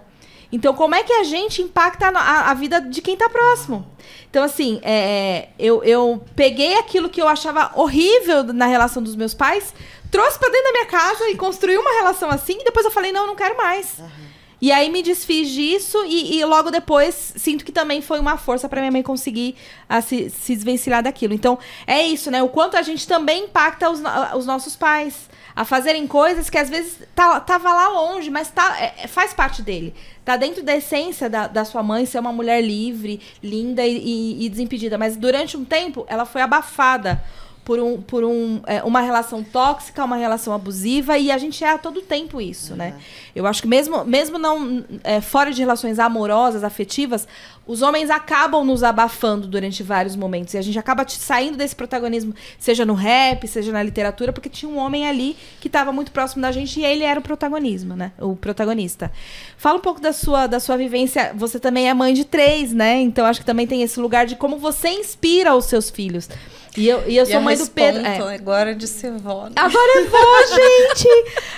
[0.53, 3.87] Então, como é que a gente impacta a, a vida de quem está próximo?
[4.29, 9.35] Então, assim, é, eu, eu peguei aquilo que eu achava horrível na relação dos meus
[9.35, 9.73] pais,
[10.11, 13.13] trouxe para dentro da minha casa e construí uma relação assim, e depois eu falei,
[13.13, 13.99] não, eu não quero mais.
[13.99, 14.31] Uhum.
[14.61, 18.69] E aí me desfiz disso e, e, logo depois sinto que também foi uma força
[18.69, 19.57] para minha mãe conseguir
[19.89, 21.33] a, se, se desvencilhar daquilo.
[21.33, 22.43] Então, é isso, né?
[22.43, 24.03] O quanto a gente também impacta os,
[24.37, 28.77] os nossos pais a fazerem coisas que às vezes tá, tava lá longe, mas tá,
[28.81, 29.95] é, faz parte dele.
[30.25, 34.47] Tá dentro da essência da, da sua mãe ser uma mulher livre, linda e, e,
[34.47, 34.97] e desimpedida.
[34.97, 37.23] Mas durante um tempo, ela foi abafada
[37.65, 41.71] por, um, por um, é, uma relação tóxica, uma relação abusiva, e a gente é
[41.71, 42.79] a todo tempo isso, uhum.
[42.79, 42.95] né?
[43.35, 47.29] Eu acho que mesmo, mesmo não é, fora de relações amorosas, afetivas,
[47.67, 50.55] os homens acabam nos abafando durante vários momentos.
[50.55, 54.69] E a gente acaba saindo desse protagonismo, seja no rap, seja na literatura, porque tinha
[54.69, 58.11] um homem ali que estava muito próximo da gente e ele era o protagonismo, né?
[58.19, 59.13] O protagonista.
[59.57, 61.33] Fala um pouco da sua, da sua vivência.
[61.37, 63.01] Você também é mãe de três, né?
[63.01, 66.29] Então acho que também tem esse lugar de como você inspira os seus filhos.
[66.77, 68.07] E eu, e eu sou mãe do Pedro.
[68.07, 68.35] É.
[68.35, 69.47] Agora de ser vó.
[69.47, 69.55] Né?
[69.57, 70.19] Agora é vó,
[70.55, 71.09] gente!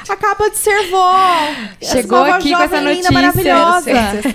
[0.09, 1.13] Acaba de ser vó.
[1.83, 3.09] Chegou aqui com essa notícia.
[3.09, 3.91] Linda, maravilhosa.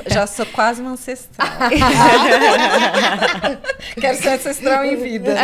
[0.07, 1.49] Já sou quase uma ancestral.
[3.99, 5.35] Quero ser ancestral em vida.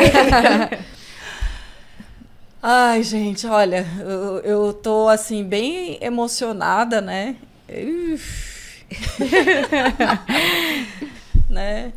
[2.62, 7.36] Ai, gente, olha, eu, eu tô assim, bem emocionada, né?
[11.50, 11.92] né?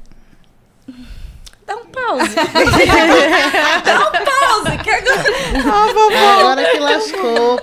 [1.66, 2.35] Dá um pause.
[3.85, 4.79] Dá um pause.
[4.85, 5.24] Que agora...
[5.64, 6.40] Ah, vovó.
[6.40, 7.61] Agora que lascou.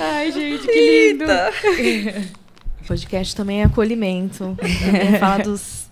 [0.00, 1.24] Ai, gente, que lindo.
[2.82, 4.56] O podcast também é acolhimento.
[4.58, 5.88] Também fala dos...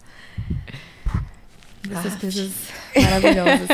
[1.89, 2.51] dessas coisas
[2.97, 3.69] maravilhosas.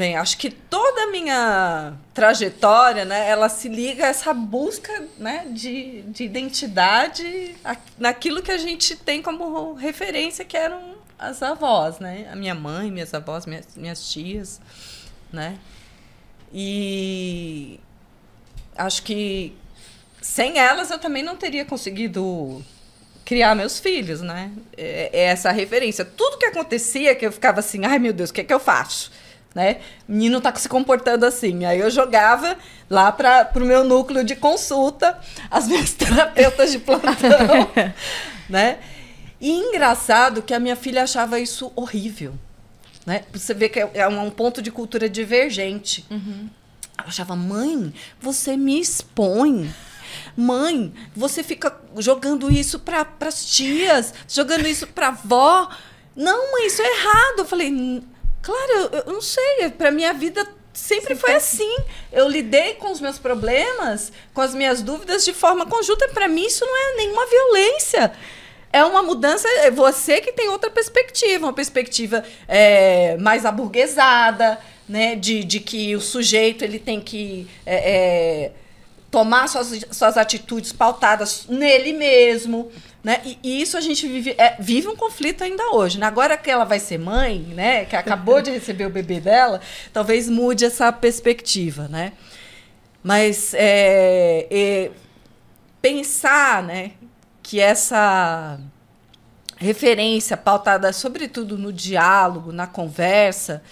[0.00, 5.44] Bem, acho que toda a minha trajetória, né, ela se liga a essa busca, né,
[5.50, 7.54] de, de identidade
[7.98, 12.26] naquilo que a gente tem como referência, que eram as avós, né?
[12.32, 14.58] A minha mãe, minhas avós, minhas, minhas tias,
[15.30, 15.58] né?
[16.50, 17.78] E
[18.78, 19.54] acho que
[20.22, 22.64] sem elas eu também não teria conseguido
[23.22, 24.50] criar meus filhos, né?
[24.78, 26.06] É, é essa referência.
[26.06, 28.58] Tudo que acontecia que eu ficava assim, ai meu Deus, o que é que eu
[28.58, 29.12] faço?
[29.54, 29.80] Né?
[30.08, 31.64] O menino tá se comportando assim.
[31.64, 32.56] Aí eu jogava
[32.88, 35.18] lá para o meu núcleo de consulta
[35.50, 37.70] as minhas terapeutas de plantão,
[38.48, 38.78] né?
[39.40, 42.34] E engraçado que a minha filha achava isso horrível,
[43.06, 43.24] né?
[43.32, 46.04] Você vê que é, é um ponto de cultura divergente.
[46.10, 46.48] Uhum.
[46.98, 49.74] Ela achava, mãe, você me expõe.
[50.36, 55.70] Mãe, você fica jogando isso para as tias, jogando isso para avó.
[56.14, 57.38] Não, mãe, isso é errado.
[57.38, 58.02] Eu falei,
[58.42, 59.70] Claro, eu, eu não sei.
[59.76, 61.76] Para minha vida sempre foi assim.
[62.12, 66.08] Eu lidei com os meus problemas, com as minhas dúvidas de forma conjunta.
[66.08, 68.12] Para mim, isso não é nenhuma violência.
[68.72, 69.48] É uma mudança.
[69.58, 75.16] É você que tem outra perspectiva, uma perspectiva é, mais aburguesada, né?
[75.16, 78.52] De, de que o sujeito ele tem que é, é,
[79.10, 82.70] tomar suas, suas atitudes pautadas nele mesmo.
[83.02, 83.20] Né?
[83.24, 85.98] E, e, isso a gente vive, é, vive um conflito ainda hoje.
[85.98, 86.06] Né?
[86.06, 87.84] Agora que ela vai ser mãe, né?
[87.86, 89.60] que acabou de receber o bebê dela,
[89.92, 91.88] talvez mude essa perspectiva.
[91.88, 92.12] Né?
[93.02, 94.90] Mas é, é,
[95.80, 96.92] pensar né,
[97.42, 98.60] que essa
[99.56, 103.62] referência pautada, sobretudo, no diálogo, na conversa,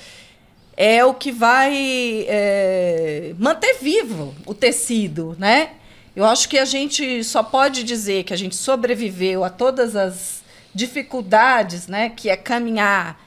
[0.77, 5.71] é o que vai é, manter vivo o tecido, né?
[6.19, 10.43] Eu acho que a gente só pode dizer que a gente sobreviveu a todas as
[10.75, 13.25] dificuldades, né, que é caminhar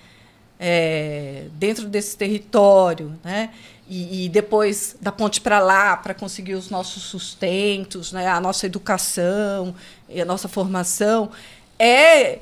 [0.60, 3.52] é, dentro desse território, né,
[3.90, 8.66] e, e depois da ponte para lá para conseguir os nossos sustentos, né, a nossa
[8.66, 9.74] educação
[10.10, 11.32] e a nossa formação,
[11.80, 12.42] é estar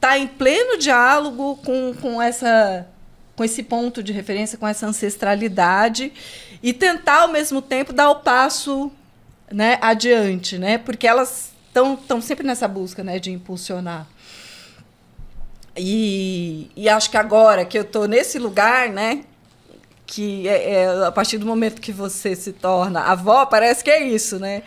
[0.00, 2.86] tá em pleno diálogo com, com essa
[3.36, 6.10] com esse ponto de referência, com essa ancestralidade
[6.62, 8.90] e tentar ao mesmo tempo dar o passo
[9.52, 10.78] né, adiante, né?
[10.78, 14.06] Porque elas estão sempre nessa busca, né, de impulsionar.
[15.76, 19.24] E, e acho que agora que eu estou nesse lugar, né,
[20.06, 24.02] que é, é, a partir do momento que você se torna avó, parece que é
[24.02, 24.62] isso, né?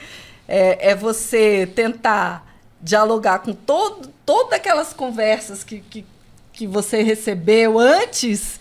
[0.47, 6.05] É, é você tentar dialogar com todo, todas aquelas conversas que, que,
[6.51, 8.59] que você recebeu antes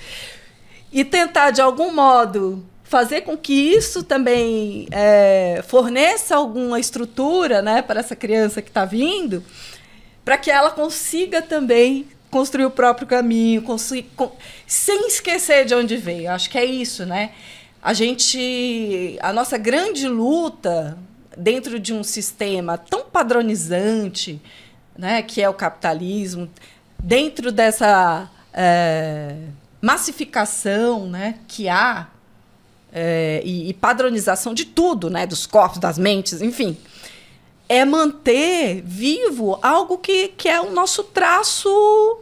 [0.92, 7.82] e tentar, de algum modo, fazer com que isso também é, forneça alguma estrutura né,
[7.82, 9.42] para essa criança que está vindo,
[10.24, 13.76] para que ela consiga também construir o próprio caminho, com,
[14.66, 16.30] sem esquecer de onde veio.
[16.30, 17.30] Acho que é isso, né?
[17.82, 20.98] A gente, a nossa grande luta
[21.36, 24.40] dentro de um sistema tão padronizante,
[24.96, 26.50] né, que é o capitalismo,
[26.98, 29.36] dentro dessa é,
[29.80, 32.08] massificação, né, que há
[32.94, 36.78] é, e, e padronização de tudo, né, dos corpos, das mentes, enfim
[37.68, 42.20] é manter vivo algo que, que é o nosso traço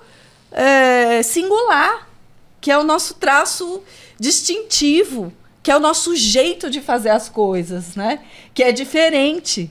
[0.51, 2.09] é, singular,
[2.61, 3.83] que é o nosso traço
[4.19, 8.25] distintivo, que é o nosso jeito de fazer as coisas, né?
[8.55, 9.71] Que é diferente.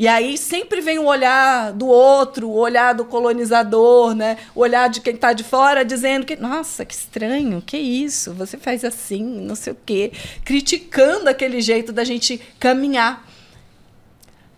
[0.00, 4.38] E aí sempre vem o olhar do outro, o olhar do colonizador, né?
[4.54, 8.32] O olhar de quem está de fora dizendo que, nossa, que estranho, que isso?
[8.32, 10.10] Você faz assim, não sei o quê,
[10.42, 13.28] criticando aquele jeito da gente caminhar.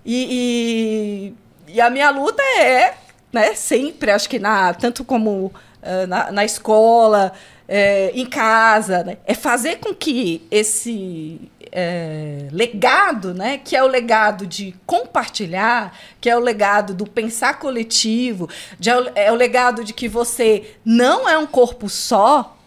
[0.07, 1.35] E,
[1.67, 2.95] e, e, a minha luta é,
[3.33, 5.47] né, sempre, acho que na, tanto como
[5.83, 7.33] uh, na, na, escola,
[7.67, 13.87] é, em casa, né, é fazer com que esse é, legado, né, que é o
[13.87, 18.49] legado de compartilhar, que é o legado do pensar coletivo,
[18.79, 22.59] de, é o legado de que você não é um corpo só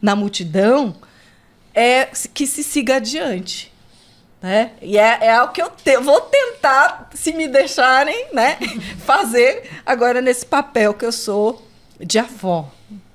[0.00, 0.94] na multidão,
[1.74, 3.72] é que se siga adiante.
[4.40, 4.72] Né?
[4.80, 8.58] E é, é o que eu te, vou tentar, se me deixarem, né,
[9.04, 11.66] fazer agora nesse papel que eu sou
[12.00, 12.70] de avó.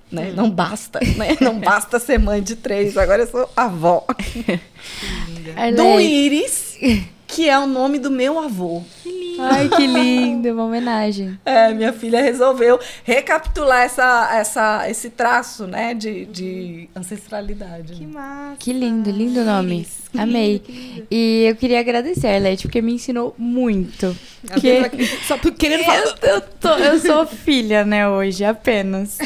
[0.09, 0.31] Né?
[0.33, 1.35] Não basta, né?
[1.41, 4.05] Não basta ser mãe de três, agora eu sou avó.
[5.75, 6.77] Do Iris,
[7.27, 8.83] que é o nome do meu avô.
[9.03, 9.26] Que lindo.
[9.39, 11.38] Ai, que lindo, uma homenagem.
[11.47, 17.93] É, minha filha resolveu recapitular essa, essa, esse traço, né, de, de ancestralidade.
[17.93, 18.57] Que massa.
[18.59, 19.79] Que lindo, lindo nome.
[19.79, 19.97] Iris.
[20.17, 21.05] Amei.
[21.11, 24.15] E eu queria agradecer, Arlete, porque me ensinou muito.
[24.47, 24.81] Porque...
[25.27, 25.99] Só querendo falar.
[25.99, 29.17] Eu, eu, tô, eu sou filha, né, hoje, apenas.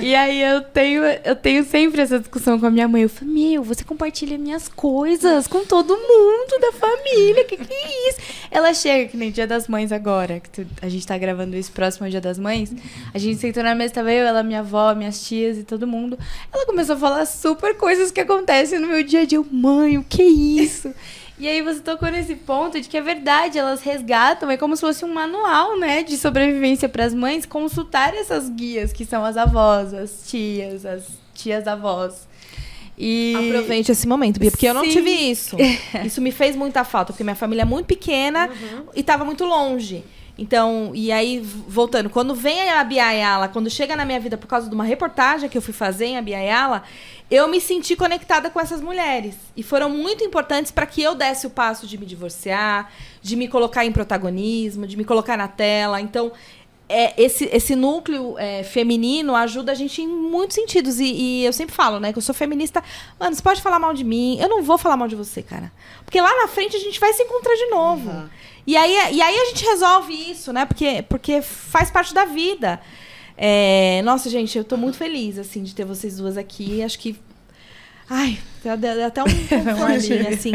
[0.00, 3.02] E aí eu tenho, eu tenho sempre essa discussão com a minha mãe.
[3.02, 7.44] Eu falo, meu, você compartilha minhas coisas com todo mundo da família.
[7.44, 8.18] Que que é isso?
[8.50, 11.72] Ela chega, que nem Dia das Mães agora, que tu, a gente tá gravando isso
[11.72, 12.72] próximo ao Dia das Mães.
[13.12, 16.18] A gente sentou na mesa, tava eu, ela, minha avó, minhas tias e todo mundo.
[16.52, 19.38] Ela começou a falar super coisas que acontecem no meu dia a dia.
[19.38, 20.92] Eu, mãe, o que isso?
[21.38, 24.80] E aí você tocou nesse ponto de que é verdade, elas resgatam, é como se
[24.80, 29.36] fosse um manual, né, de sobrevivência para as mães consultar essas guias que são as
[29.36, 32.26] avós, as tias, as tias avós.
[32.98, 33.34] E...
[33.36, 34.68] Aproveite esse momento, Bia, porque Sim.
[34.68, 35.56] eu não tive isso.
[36.04, 38.86] Isso me fez muita falta, porque minha família é muito pequena uhum.
[38.94, 40.04] e estava muito longe.
[40.38, 44.46] Então, e aí, voltando, quando vem a Bia Ayala, quando chega na minha vida por
[44.46, 46.84] causa de uma reportagem que eu fui fazer em Bia Ayala,
[47.28, 49.34] eu me senti conectada com essas mulheres.
[49.56, 52.88] E foram muito importantes para que eu desse o passo de me divorciar,
[53.20, 56.00] de me colocar em protagonismo, de me colocar na tela.
[56.00, 56.30] Então,
[56.88, 60.98] é, esse, esse núcleo é, feminino ajuda a gente em muitos sentidos.
[60.98, 62.82] E, e, eu sempre falo, né, que eu sou feminista.
[63.20, 64.38] Mano, você pode falar mal de mim.
[64.40, 65.70] Eu não vou falar mal de você, cara.
[66.04, 68.10] Porque lá na frente a gente vai se encontrar de novo.
[68.10, 68.28] Uhum.
[68.66, 70.64] E aí, e aí a gente resolve isso, né?
[70.64, 72.80] Porque, porque faz parte da vida.
[73.36, 76.82] É, nossa, gente, eu tô muito feliz, assim, de ter vocês duas aqui.
[76.82, 77.16] Acho que.
[78.08, 78.38] Ai,
[79.06, 80.52] até um confortinho, assim.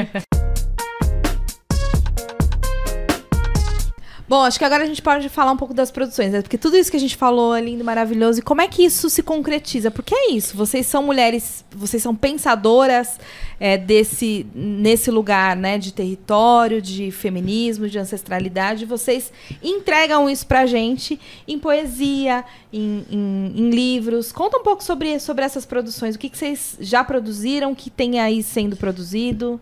[4.34, 6.42] Bom, acho que agora a gente pode falar um pouco das produções, né?
[6.42, 8.40] porque tudo isso que a gente falou é lindo, maravilhoso.
[8.40, 9.92] E como é que isso se concretiza?
[9.92, 13.20] Porque é isso, vocês são mulheres, vocês são pensadoras
[13.60, 15.78] é, desse, nesse lugar, né?
[15.78, 18.86] De território, de feminismo, de ancestralidade.
[18.86, 19.32] Vocês
[19.62, 24.32] entregam isso pra gente em poesia, em, em, em livros.
[24.32, 26.16] Conta um pouco sobre, sobre essas produções.
[26.16, 29.62] O que, que vocês já produziram, o que tem aí sendo produzido?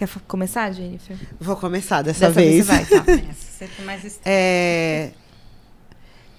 [0.00, 1.14] Quer começar, Jennifer?
[1.38, 2.66] Vou começar dessa, dessa vez.
[2.66, 3.32] vez você vai, tá.
[3.36, 5.10] Você mais é...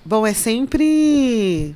[0.04, 1.76] Bom, é sempre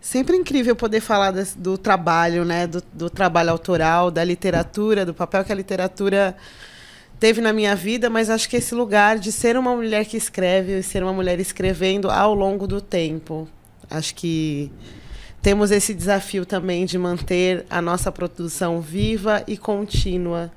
[0.00, 2.66] sempre incrível poder falar do, do trabalho, né?
[2.66, 6.36] Do, do, trabalho autoral, da literatura, do papel que a literatura
[7.20, 10.80] teve na minha vida, mas acho que esse lugar de ser uma mulher que escreve
[10.80, 13.46] e ser uma mulher escrevendo ao longo do tempo.
[13.88, 14.72] Acho que
[15.40, 20.50] temos esse desafio também de manter a nossa produção viva e contínua,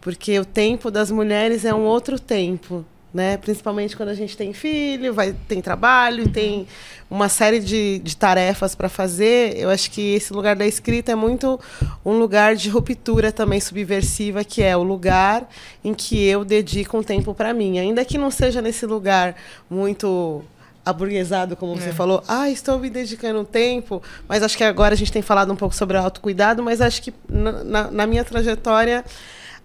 [0.00, 2.84] porque o tempo das mulheres é um outro tempo.
[3.12, 3.38] Né?
[3.38, 6.66] Principalmente quando a gente tem filho, vai tem trabalho, tem
[7.08, 9.56] uma série de, de tarefas para fazer.
[9.56, 11.58] Eu acho que esse lugar da escrita é muito
[12.04, 15.48] um lugar de ruptura também subversiva, que é o lugar
[15.82, 19.34] em que eu dedico um tempo para mim, ainda que não seja nesse lugar
[19.70, 20.44] muito
[20.88, 21.92] aburguesado, como você é.
[21.92, 22.22] falou.
[22.26, 24.02] Ah, estou me dedicando um tempo.
[24.28, 27.12] Mas acho que agora a gente tem falado um pouco sobre autocuidado, mas acho que
[27.28, 29.04] na, na minha trajetória,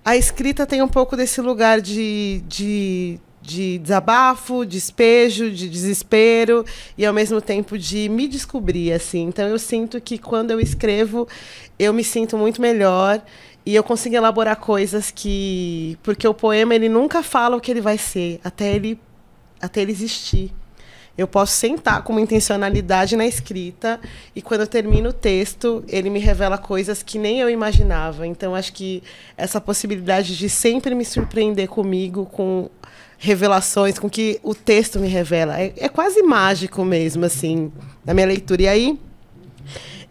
[0.03, 6.65] a escrita tem um pouco desse lugar de, de, de desabafo, despejo, de desespero
[6.97, 9.23] e ao mesmo tempo de me descobrir assim.
[9.23, 11.27] Então eu sinto que quando eu escrevo,
[11.79, 13.21] eu me sinto muito melhor
[13.65, 17.81] e eu consigo elaborar coisas que porque o poema ele nunca fala o que ele
[17.81, 18.99] vai ser, até ele
[19.61, 20.51] até ele existir.
[21.15, 23.99] Eu posso sentar com uma intencionalidade na escrita
[24.35, 28.25] e quando eu termino o texto, ele me revela coisas que nem eu imaginava.
[28.25, 29.03] Então acho que
[29.37, 32.67] essa possibilidade de sempre me surpreender comigo com
[33.19, 37.71] revelações, com que o texto me revela, é, é quase mágico mesmo assim,
[38.03, 38.63] na minha leitura.
[38.63, 38.99] E aí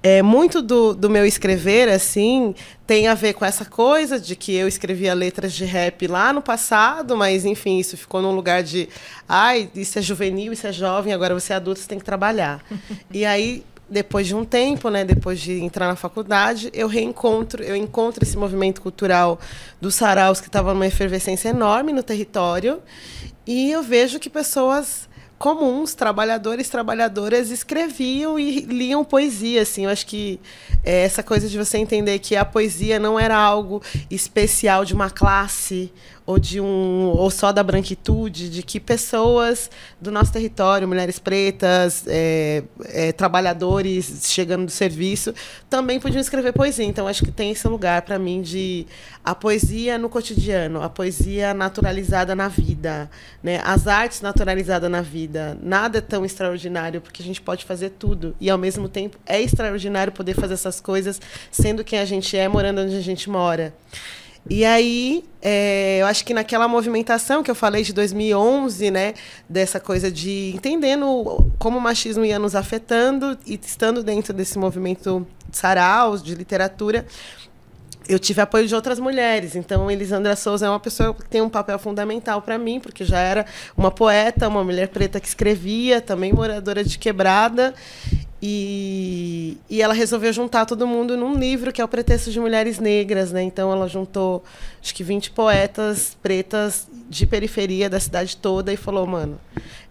[0.03, 2.55] é, muito do, do meu escrever, assim,
[2.87, 6.43] tem a ver com essa coisa de que eu escrevia letras de rap lá no
[6.43, 8.89] passado, mas, enfim, isso ficou num lugar de,
[9.29, 12.61] ai, isso é juvenil, isso é jovem, agora você é adulto, você tem que trabalhar.
[13.13, 17.77] e aí, depois de um tempo, né, depois de entrar na faculdade, eu reencontro, eu
[17.77, 19.39] encontro esse movimento cultural
[19.81, 22.83] dos saraus que estava numa efervescência enorme no território,
[23.47, 25.09] e eu vejo que pessoas
[25.43, 29.87] comuns, trabalhadores, trabalhadoras escreviam e liam poesia, assim.
[29.87, 30.39] Eu acho que
[30.85, 35.11] é, essa coisa de você entender que a poesia não era algo especial de uma
[35.11, 35.93] classe
[36.25, 39.71] ou de um ou só da branquitude, de que pessoas
[40.01, 45.35] do nosso território, mulheres pretas, é, é, trabalhadores chegando do serviço,
[45.69, 46.85] também podiam escrever poesia.
[46.85, 48.87] Então acho que tem esse lugar para mim de
[49.25, 53.11] a poesia no cotidiano, a poesia naturalizada na vida,
[53.43, 53.61] né?
[53.65, 55.57] As artes naturalizadas na vida.
[55.63, 59.41] Nada é tão extraordinário porque a gente pode fazer tudo e ao mesmo tempo é
[59.41, 61.21] extraordinário poder fazer essas coisas
[61.51, 63.73] sendo quem a gente é, morando onde a gente mora.
[64.51, 69.15] E aí, é, eu acho que naquela movimentação que eu falei de 2011, né,
[69.49, 75.27] dessa coisa de entendendo como o machismo ia nos afetando e estando dentro desse movimento
[75.53, 77.07] saraus, de literatura,
[78.09, 79.55] eu tive apoio de outras mulheres.
[79.55, 83.21] Então, Elisandra Souza é uma pessoa que tem um papel fundamental para mim, porque já
[83.21, 87.75] era uma poeta, uma mulher preta que escrevia, também moradora de Quebrada.
[88.45, 92.81] E, e ela resolveu juntar todo mundo num livro que é o Pretexto de Mulheres
[92.81, 93.41] Negras, né?
[93.41, 94.43] Então ela juntou
[94.83, 99.39] acho que 20 poetas pretas de periferia da cidade toda e falou, mano,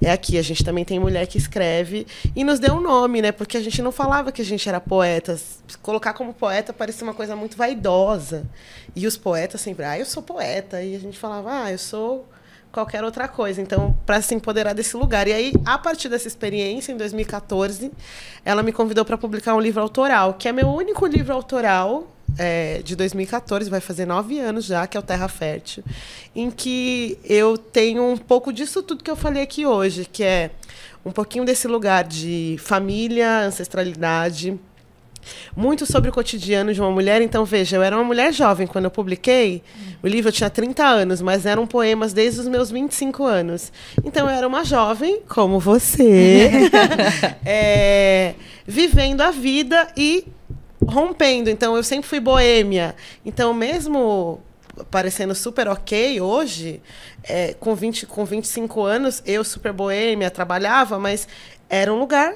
[0.02, 3.32] é aqui, a gente também tem mulher que escreve e nos deu um nome, né?
[3.32, 5.64] Porque a gente não falava que a gente era poetas.
[5.82, 8.44] Colocar como poeta parecia uma coisa muito vaidosa.
[8.94, 10.84] E os poetas sempre, ah, eu sou poeta.
[10.84, 12.28] E a gente falava, ah, eu sou
[12.72, 13.62] qualquer outra coisa.
[13.62, 15.28] Então, para se empoderar desse lugar.
[15.28, 17.92] E aí, a partir dessa experiência, em 2014,
[18.46, 22.08] ela me convidou para publicar um livro autoral, que é meu único livro autoral.
[22.38, 25.84] É, de 2014, vai fazer nove anos já, que é o Terra Fértil,
[26.34, 30.52] em que eu tenho um pouco disso tudo que eu falei aqui hoje, que é
[31.06, 34.58] um pouquinho desse lugar de família, ancestralidade,
[35.56, 37.22] muito sobre o cotidiano de uma mulher.
[37.22, 39.62] Então, veja, eu era uma mulher jovem quando eu publiquei.
[40.02, 43.72] O livro eu tinha 30 anos, mas eram poemas desde os meus 25 anos.
[44.04, 46.52] Então, eu era uma jovem, como você,
[47.46, 50.26] é, vivendo a vida e
[50.86, 51.50] rompendo.
[51.50, 52.96] Então, eu sempre fui boêmia.
[53.26, 54.42] Então, mesmo
[54.90, 56.82] parecendo super ok hoje,
[57.24, 61.28] é, com, 20, com 25 anos, eu super boêmia, trabalhava, mas
[61.72, 62.36] era um lugar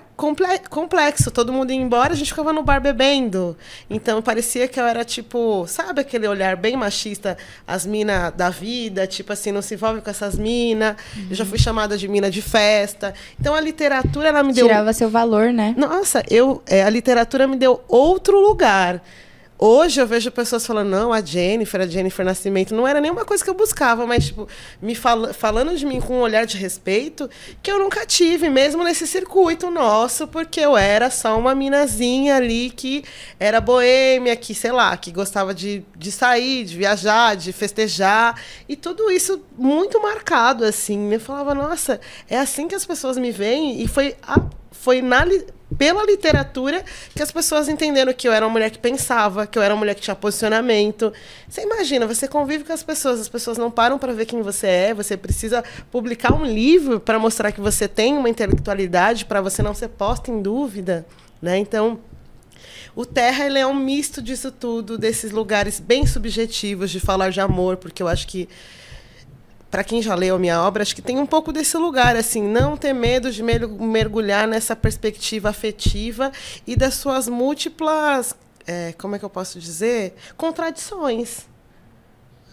[0.70, 1.30] complexo.
[1.30, 3.58] Todo mundo ia embora, a gente ficava no bar bebendo.
[3.90, 9.06] Então parecia que eu era tipo, sabe aquele olhar bem machista, as minas da vida,
[9.06, 10.96] tipo assim, não se envolve com essas minas.
[11.18, 11.28] Uhum.
[11.32, 13.14] Eu já fui chamada de mina de festa.
[13.38, 15.76] Então a literatura ela me deu tirava seu valor, né?
[15.78, 19.02] Nossa, eu é, a literatura me deu outro lugar.
[19.58, 23.42] Hoje eu vejo pessoas falando, não, a Jennifer, a Jennifer Nascimento, não era nenhuma coisa
[23.42, 24.50] que eu buscava, mas, tipo,
[24.82, 27.30] me fal falando de mim com um olhar de respeito
[27.64, 32.70] que eu nunca tive, mesmo nesse circuito nosso, porque eu era só uma minazinha ali
[32.70, 33.06] que
[33.40, 38.38] era boêmia, que, sei lá, que gostava de, de sair, de viajar, de festejar,
[38.68, 41.14] e tudo isso muito marcado, assim.
[41.14, 45.24] Eu falava, nossa, é assim que as pessoas me veem, e foi, a, foi na
[45.78, 46.84] pela literatura
[47.16, 49.80] que as pessoas entenderam que eu era uma mulher que pensava, que eu era uma
[49.80, 51.12] mulher que tinha posicionamento.
[51.48, 54.68] Você imagina, você convive com as pessoas, as pessoas não param para ver quem você
[54.68, 59.62] é, você precisa publicar um livro para mostrar que você tem uma intelectualidade, para você
[59.62, 61.06] não ser posta em dúvida,
[61.42, 61.58] né?
[61.58, 62.00] Então,
[62.96, 67.42] o Terra ele é um misto disso tudo, desses lugares bem subjetivos de falar de
[67.42, 68.48] amor, porque eu acho que
[69.76, 72.42] para quem já leu a minha obra, acho que tem um pouco desse lugar, assim,
[72.42, 76.32] não ter medo de mergulhar nessa perspectiva afetiva
[76.66, 78.34] e das suas múltiplas,
[78.66, 81.46] é, como é que eu posso dizer, contradições.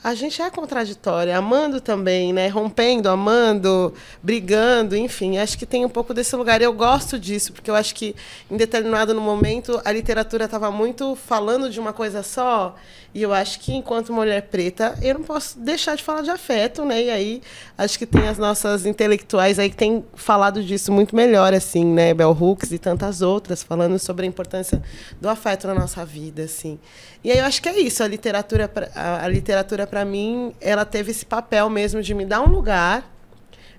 [0.03, 2.49] A gente é contraditória, amando também, né?
[2.49, 5.39] Rompendo, amando, brigando, enfim.
[5.39, 6.61] Acho que tem um pouco desse lugar.
[6.61, 8.17] Eu gosto disso, porque eu acho que
[8.51, 12.75] em determinado momento a literatura estava muito falando de uma coisa só.
[13.15, 16.83] E eu acho que, enquanto mulher preta, eu não posso deixar de falar de afeto,
[16.83, 17.05] né?
[17.05, 17.43] E aí
[17.77, 22.15] acho que tem as nossas intelectuais aí que têm falado disso muito melhor, assim, né?
[22.15, 24.83] Bell Hooks e tantas outras, falando sobre a importância
[25.21, 26.79] do afeto na nossa vida, assim.
[27.23, 28.03] E aí eu acho que é isso.
[28.03, 32.47] A literatura, a literatura para mim, ela teve esse papel mesmo de me dar um
[32.47, 33.07] lugar,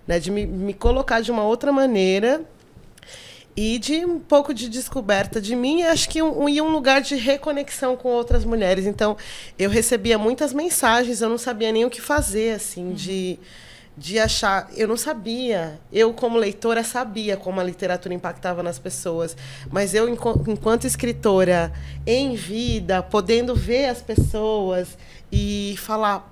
[0.06, 2.44] né, de me, me colocar de uma outra maneira
[3.58, 7.02] e de um pouco de descoberta de mim e acho que um, um, um lugar
[7.02, 8.86] de reconexão com outras mulheres.
[8.86, 9.18] Então,
[9.58, 12.94] eu recebia muitas mensagens, eu não sabia nem o que fazer, assim, uhum.
[12.94, 13.40] de
[13.96, 14.70] de achar.
[14.76, 15.80] Eu não sabia.
[15.92, 19.38] Eu, como leitora, sabia como a literatura impactava nas pessoas.
[19.72, 21.72] Mas eu, enquanto escritora,
[22.06, 24.98] em vida, podendo ver as pessoas
[25.34, 26.32] e falar.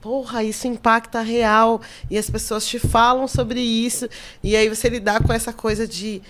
[0.00, 1.82] Porra, isso impacta real.
[2.10, 4.08] E as pessoas te falam sobre isso.
[4.42, 6.22] E aí você lidar com essa coisa de.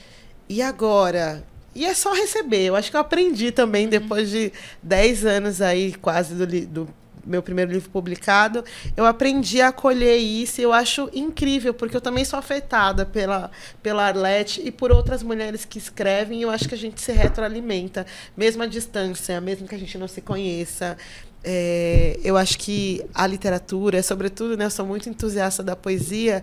[0.49, 1.45] E agora?
[1.75, 2.65] E é só receber.
[2.65, 3.91] Eu acho que eu aprendi também, uhum.
[3.91, 6.89] depois de 10 anos aí, quase, do, do
[7.25, 8.65] meu primeiro livro publicado,
[8.97, 13.49] eu aprendi a acolher isso e eu acho incrível, porque eu também sou afetada pela,
[13.81, 17.13] pela Arlete e por outras mulheres que escrevem, e eu acho que a gente se
[17.13, 18.05] retroalimenta,
[18.37, 20.99] mesmo à distância, mesmo que a gente não se conheça.
[21.45, 26.43] É, eu acho que a literatura, sobretudo, né, eu sou muito entusiasta da poesia,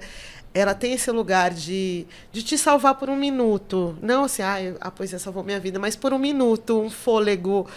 [0.54, 3.98] ela tem esse lugar de, de te salvar por um minuto.
[4.02, 7.68] Não assim, ah, a poesia salvou minha vida, mas por um minuto, um fôlego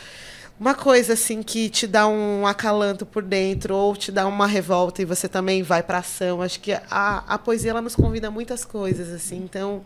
[0.63, 5.03] uma coisa assim que te dá um acalanto por dentro ou te dá uma revolta
[5.03, 6.41] e você também vai para ação.
[6.41, 9.39] Acho que a, a poesia ela nos convida a muitas coisas assim.
[9.39, 9.85] Então,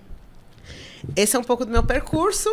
[1.16, 2.50] esse é um pouco do meu percurso.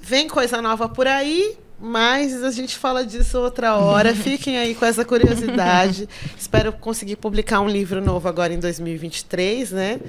[0.00, 4.14] Vem coisa nova por aí, mas a gente fala disso outra hora.
[4.16, 6.08] Fiquem aí com essa curiosidade.
[6.38, 10.00] Espero conseguir publicar um livro novo agora em 2023, né?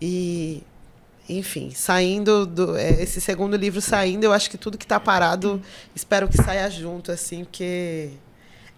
[0.00, 0.62] E
[1.28, 5.60] enfim, saindo do é, esse segundo livro saindo, eu acho que tudo que está parado,
[5.94, 8.10] espero que saia junto assim, porque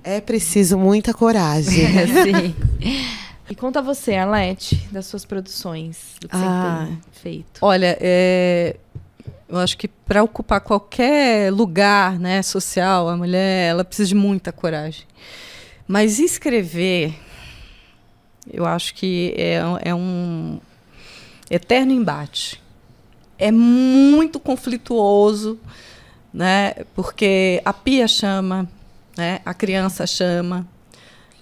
[0.02, 1.84] é preciso muita coragem.
[1.84, 2.56] É, sim.
[3.50, 7.60] E conta você, Arlete, das suas produções, do que ah, você tem feito.
[7.62, 8.76] Olha, é,
[9.48, 14.52] eu acho que para ocupar qualquer lugar, né, social, a mulher, ela precisa de muita
[14.52, 15.06] coragem.
[15.86, 17.14] Mas escrever,
[18.52, 20.60] eu acho que é, é um
[21.50, 22.62] eterno embate.
[23.38, 25.58] É muito conflituoso,
[26.32, 26.74] né?
[26.94, 28.68] Porque a pia chama,
[29.16, 29.40] né?
[29.46, 30.66] A criança chama,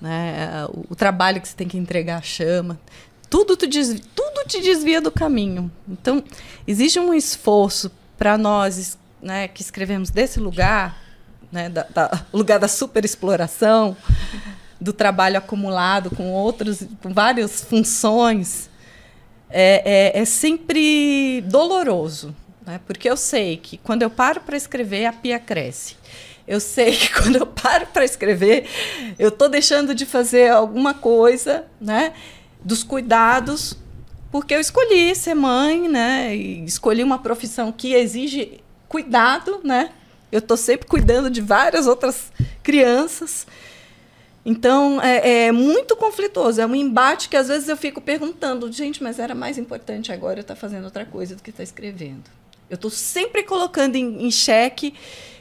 [0.00, 0.66] né?
[0.68, 2.78] O, o trabalho que você tem que entregar chama.
[3.28, 5.70] Tudo te, desvia, tudo te desvia do caminho.
[5.88, 6.22] Então,
[6.66, 11.00] existe um esforço para nós, né, que escrevemos desse lugar,
[11.50, 13.96] né, da, da lugar da superexploração,
[14.80, 18.68] do trabalho acumulado com outros, com várias funções,
[19.48, 22.34] é, é, é sempre doloroso,
[22.66, 22.80] né?
[22.86, 25.96] porque eu sei que quando eu paro para escrever, a pia cresce.
[26.46, 28.66] Eu sei que quando eu paro para escrever,
[29.18, 32.12] eu estou deixando de fazer alguma coisa, né?
[32.66, 33.76] Dos cuidados,
[34.32, 36.34] porque eu escolhi ser mãe, né?
[36.34, 39.90] E escolhi uma profissão que exige cuidado, né?
[40.32, 43.46] Eu estou sempre cuidando de várias outras crianças.
[44.44, 46.60] Então, é, é, muito conflituoso.
[46.60, 50.38] É um embate que às vezes eu fico perguntando, gente, mas era mais importante agora
[50.38, 52.24] eu estar tá fazendo outra coisa do que estar tá escrevendo.
[52.68, 54.94] Eu estou sempre colocando em, em xeque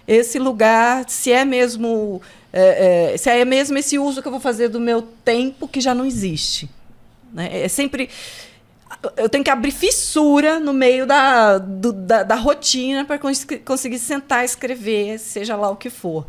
[0.07, 2.21] esse lugar, se é mesmo
[2.53, 5.81] é, é, se é mesmo esse uso que eu vou fazer do meu tempo que
[5.81, 6.69] já não existe.
[7.35, 7.63] Né?
[7.65, 8.09] É sempre
[9.17, 13.99] eu tenho que abrir fissura no meio da, do, da, da, rotina para cons conseguir
[13.99, 16.25] sentar escrever, seja lá o que for.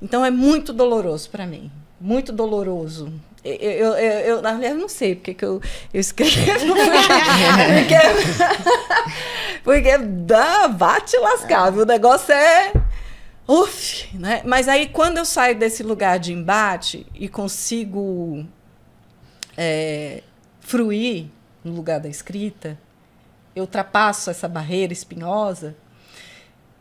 [0.00, 1.70] Então é muito doloroso para mim
[2.04, 3.10] muito doloroso.
[3.42, 5.60] Eu, eu, eu, na verdade, não sei porque que eu,
[5.92, 6.32] eu escrevo.
[7.74, 7.96] porque,
[9.64, 11.82] porque dá, bate lascado.
[11.82, 12.72] O negócio é.
[13.48, 14.42] Uf, né?
[14.44, 18.46] Mas aí, quando eu saio desse lugar de embate e consigo
[19.56, 20.22] é,
[20.74, 21.26] fruir
[21.62, 22.76] no lugar da escrita,
[23.54, 25.76] eu ultrapasso essa barreira espinhosa,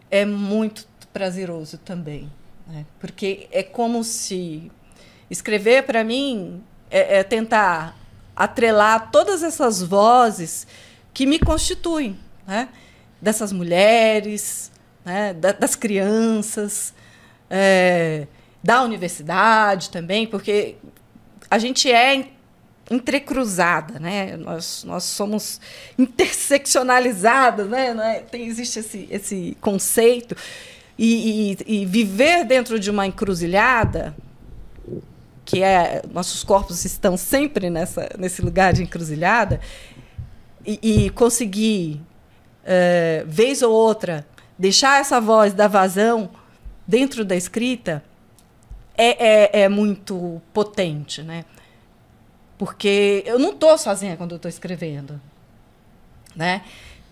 [0.10, 2.28] é muito prazeroso também.
[2.66, 2.88] Né?
[3.00, 4.72] Porque é como se
[5.30, 7.98] Escrever, para mim, é, é tentar
[8.36, 10.68] atrelar todas essas vozes
[11.14, 12.70] que me constituem, né?
[13.22, 14.72] dessas mulheres,
[15.06, 15.34] né?
[15.34, 16.94] da, das crianças,
[17.48, 18.28] é,
[18.64, 20.78] da universidade também, porque
[21.50, 22.30] a gente é
[22.92, 24.36] entrecruzada, né?
[24.38, 25.60] Nós, nós somos
[25.98, 27.96] interseccionalizadas, né?
[28.16, 28.20] É?
[28.20, 30.36] Tem, existe esse, esse conceito.
[30.98, 34.16] E, e, e viver dentro de uma encruzilhada
[35.46, 39.60] que é nossos corpos estão sempre nessa, nesse lugar de encruzilhada,
[40.66, 42.02] e, e conseguir,
[42.64, 44.26] é, vez ou outra,
[44.58, 46.30] deixar essa voz da vazão
[46.88, 48.04] dentro da escrita,
[48.98, 51.44] é, é, é muito potente, né?
[52.64, 55.20] Porque eu não estou sozinha quando estou escrevendo.
[56.34, 56.62] Né?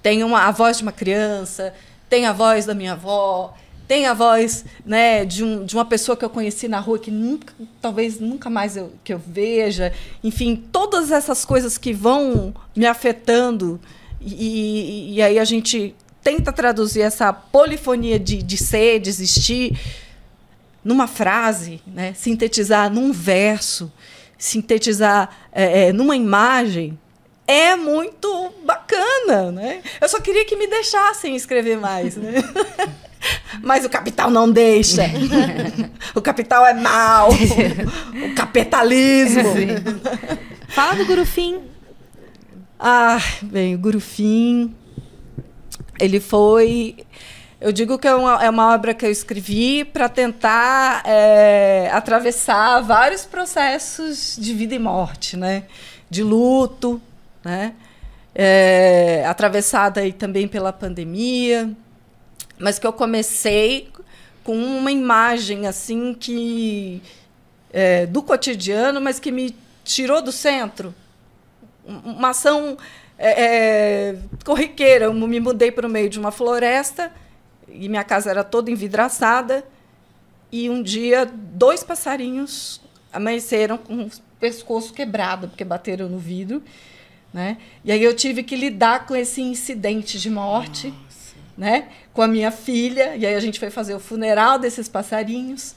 [0.02, 1.74] Tem uma, a voz de uma criança,
[2.10, 3.54] tem a voz da minha avó,
[3.86, 7.12] tem a voz né, de, um, de uma pessoa que eu conheci na rua que
[7.12, 9.92] nunca, talvez nunca mais eu, que eu veja.
[10.24, 13.78] Enfim, todas essas coisas que vão me afetando.
[14.22, 15.94] E, e aí a gente
[16.24, 19.78] tenta traduzir essa polifonia de, de ser, de existir,
[20.82, 22.14] numa frase, né?
[22.14, 23.92] sintetizar num verso,
[24.42, 26.98] sintetizar é, é, numa imagem,
[27.46, 29.52] é muito bacana.
[29.52, 29.84] Né?
[30.02, 32.18] Eu só queria que me deixassem escrever mais.
[32.18, 32.34] Né?
[33.62, 35.04] Mas o capital não deixa.
[36.16, 37.30] o capital é mau.
[38.32, 39.44] o capitalismo.
[40.70, 41.60] Fala do Gurufim.
[42.80, 44.74] Ah, bem, o Gurufim,
[46.00, 46.96] ele foi
[47.62, 52.82] eu digo que é uma, é uma obra que eu escrevi para tentar é, atravessar
[52.82, 55.64] vários processos de vida e morte, né?
[56.12, 57.02] de luto,
[57.42, 57.74] né?
[58.36, 61.72] É, atravessada aí também pela pandemia,
[62.60, 63.90] mas que eu comecei
[64.44, 67.02] com uma imagem assim que
[67.72, 69.56] é, do cotidiano, mas que me
[69.86, 70.94] tirou do centro,
[71.86, 72.78] uma ação
[73.18, 75.06] é, é corriqueira.
[75.06, 77.12] Eu me mudei para o meio de uma floresta
[77.74, 79.66] e minha casa era toda envidraçada.
[80.52, 86.62] E um dia, dois passarinhos amanheceram com o pescoço quebrado, porque bateram no vidro.
[87.34, 87.58] Né?
[87.84, 90.94] E aí eu tive que lidar com esse incidente de morte,
[91.58, 91.88] né?
[92.14, 93.16] com a minha filha.
[93.16, 95.76] E aí a gente foi fazer o funeral desses passarinhos.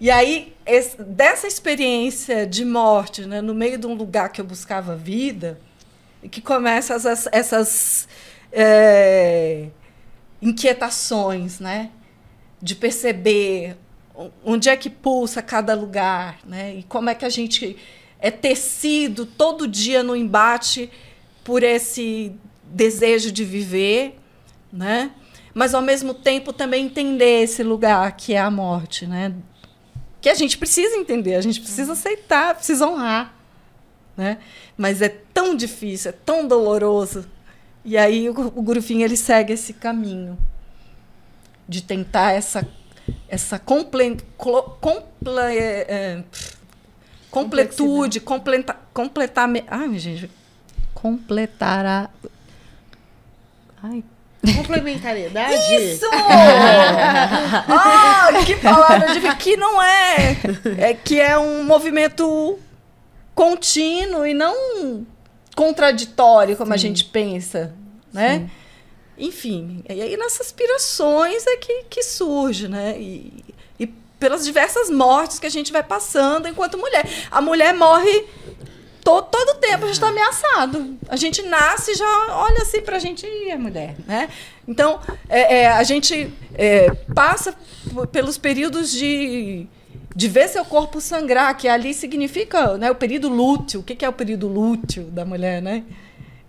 [0.00, 4.44] E aí, esse, dessa experiência de morte, né, no meio de um lugar que eu
[4.44, 5.58] buscava vida,
[6.30, 8.08] que começam essas, essas
[8.52, 9.66] é,
[10.40, 11.90] inquietações, né?
[12.60, 13.76] De perceber
[14.44, 16.74] onde é que pulsa cada lugar, né?
[16.76, 17.76] E como é que a gente
[18.18, 20.90] é tecido todo dia no embate
[21.44, 22.34] por esse
[22.64, 24.18] desejo de viver,
[24.72, 25.12] né?
[25.54, 29.34] Mas ao mesmo tempo também entender esse lugar que é a morte, né?
[30.20, 33.34] Que a gente precisa entender, a gente precisa aceitar, precisa honrar,
[34.16, 34.38] né?
[34.76, 37.24] Mas é tão difícil, é tão doloroso
[37.84, 40.38] e aí o, o Gurufim ele segue esse caminho
[41.68, 42.66] de tentar essa
[43.28, 46.24] essa comple, comple, é, é
[47.30, 50.30] completude, completa, completar, ai gente,
[50.94, 52.10] completar a
[53.82, 54.04] ai
[54.54, 55.54] Complementariedade?
[55.74, 56.06] Isso!
[57.68, 60.36] ah, que palavra de que não é,
[60.78, 62.58] é que é um movimento
[63.34, 65.06] contínuo e não
[65.58, 66.74] contraditório como Sim.
[66.74, 67.74] a gente pensa,
[68.12, 68.38] né?
[68.38, 68.50] Sim.
[69.26, 72.96] Enfim, e aí nessas aspirações é que, que surge, né?
[72.96, 73.44] E,
[73.80, 73.88] e
[74.20, 77.04] pelas diversas mortes que a gente vai passando enquanto mulher.
[77.28, 78.24] A mulher morre
[79.02, 80.96] todo, todo tempo, a gente está ameaçado.
[81.08, 84.28] A gente nasce já olha assim para a gente e é mulher, né?
[84.68, 87.52] Então, é, é, a gente é, passa
[88.12, 89.66] pelos períodos de
[90.18, 93.78] de ver seu corpo sangrar, que ali significa né, o período lúteo.
[93.78, 95.84] O que é o período lúteo da mulher, né?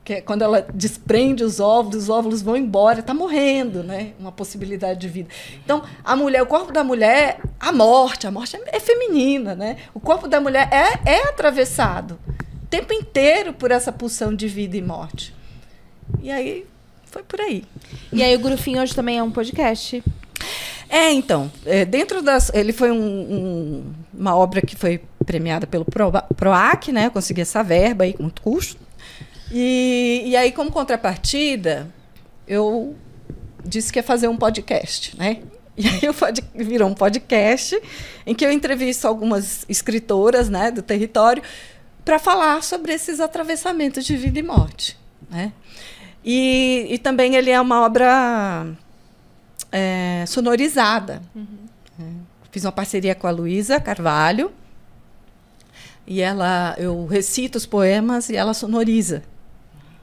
[0.04, 4.14] Que é quando ela desprende os óvulos, os óvulos vão embora, está morrendo, né?
[4.20, 5.30] Uma possibilidade de vida.
[5.64, 9.78] Então, a mulher, o corpo da mulher, a morte, a morte é, feminina, né?
[9.94, 12.18] O corpo da mulher é, é atravessado
[12.64, 15.32] o tempo inteiro por essa pulsão de vida e morte.
[16.24, 16.66] E aí,
[17.06, 17.64] foi por aí.
[18.12, 20.04] E aí, o Grufinho hoje também é um podcast.
[20.90, 22.52] É, então, é, dentro das.
[22.54, 27.06] Ele foi um, um, uma obra que foi premiada pelo Pro, PROAC, né?
[27.06, 28.82] Eu consegui essa verba aí com muito custo.
[29.52, 31.88] E, e aí, como contrapartida,
[32.48, 32.96] eu
[33.64, 35.40] disse que ia fazer um podcast, né?
[35.78, 37.82] E aí eu pod, virou um podcast
[38.26, 41.42] em que eu entrevisto algumas escritoras né, do território
[42.04, 44.98] para falar sobre esses atravessamentos de vida e morte.
[45.30, 45.54] Né?
[46.26, 48.68] E, e também ele é uma obra
[49.72, 51.22] é, sonorizada.
[51.36, 51.46] Uhum.
[52.00, 52.04] É.
[52.52, 54.52] Fiz uma parceria com a Luísa Carvalho.
[56.08, 59.22] E ela, eu recito os poemas e ela sonoriza.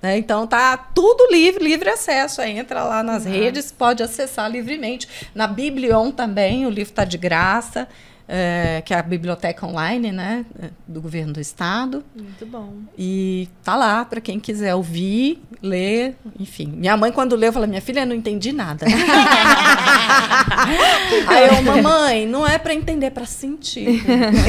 [0.01, 0.19] Né?
[0.19, 2.41] Então tá tudo livre, livre acesso.
[2.41, 3.33] Aí entra lá nas uhum.
[3.33, 5.09] redes, pode acessar livremente.
[5.35, 7.89] Na Biblion também, o livro está de graça.
[8.29, 10.45] É, que é a biblioteca online, né,
[10.87, 12.05] do governo do estado.
[12.15, 12.73] Muito bom.
[12.99, 16.67] E tá lá para quem quiser ouvir, ler, enfim.
[16.77, 18.85] Minha mãe quando leu, falou: "Minha filha, eu não entendi nada".
[21.29, 24.03] Aí eu, mamãe, não é para entender, é para sentir.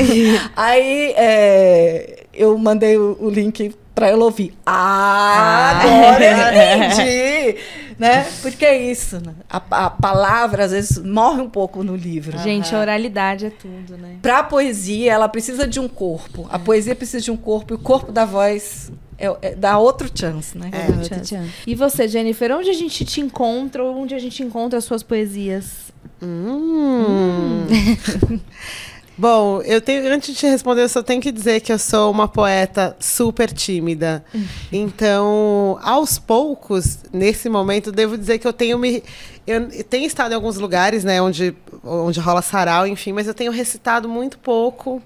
[0.56, 4.54] Aí é, eu mandei o, o link para ela ouvir.
[4.66, 5.82] Ah, Ah.
[5.82, 6.38] agora eu
[6.84, 7.58] entendi.
[7.98, 8.28] Né?
[8.42, 9.34] Porque é isso, né?
[9.50, 12.38] A, a palavra às vezes morre um pouco no livro.
[12.40, 14.18] Gente, a oralidade é tudo, né?
[14.22, 16.48] Para a poesia, ela precisa de um corpo.
[16.50, 20.10] A poesia precisa de um corpo e o corpo da voz é, é- dá outro
[20.14, 20.70] chance, né?
[20.72, 20.92] É.
[20.92, 21.52] Outro chance.
[21.66, 25.02] E você, Jennifer, onde a gente te encontra ou onde a gente encontra as suas
[25.02, 25.92] poesias?
[26.22, 27.66] Hum.
[29.18, 32.12] Bom, eu tenho, antes de te responder, eu só tenho que dizer que eu sou
[32.12, 34.24] uma poeta super tímida.
[34.72, 39.04] Então, aos poucos, nesse momento, devo dizer que eu tenho me.
[39.46, 43.52] Eu tenho estado em alguns lugares, né, onde, onde rola sarau, enfim, mas eu tenho
[43.52, 45.02] recitado muito pouco.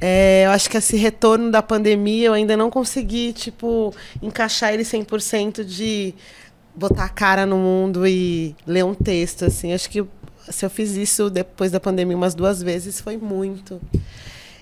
[0.00, 4.82] É, eu acho que esse retorno da pandemia eu ainda não consegui, tipo, encaixar ele
[4.82, 6.14] 100% de
[6.74, 9.72] botar a cara no mundo e ler um texto, assim.
[9.72, 10.04] Acho que
[10.50, 13.80] se eu fiz isso depois da pandemia umas duas vezes, foi muito.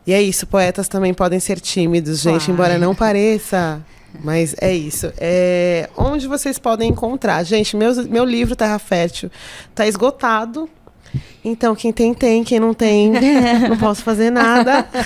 [0.07, 3.85] E é isso, poetas também podem ser tímidos, gente, embora não pareça.
[4.25, 5.13] Mas é isso.
[5.19, 7.43] É, onde vocês podem encontrar?
[7.45, 9.31] Gente, meus, meu livro Terra Fértil
[9.71, 10.69] está esgotado.
[11.45, 12.43] Então, quem tem, tem.
[12.45, 13.11] Quem não tem,
[13.69, 14.87] não posso fazer nada.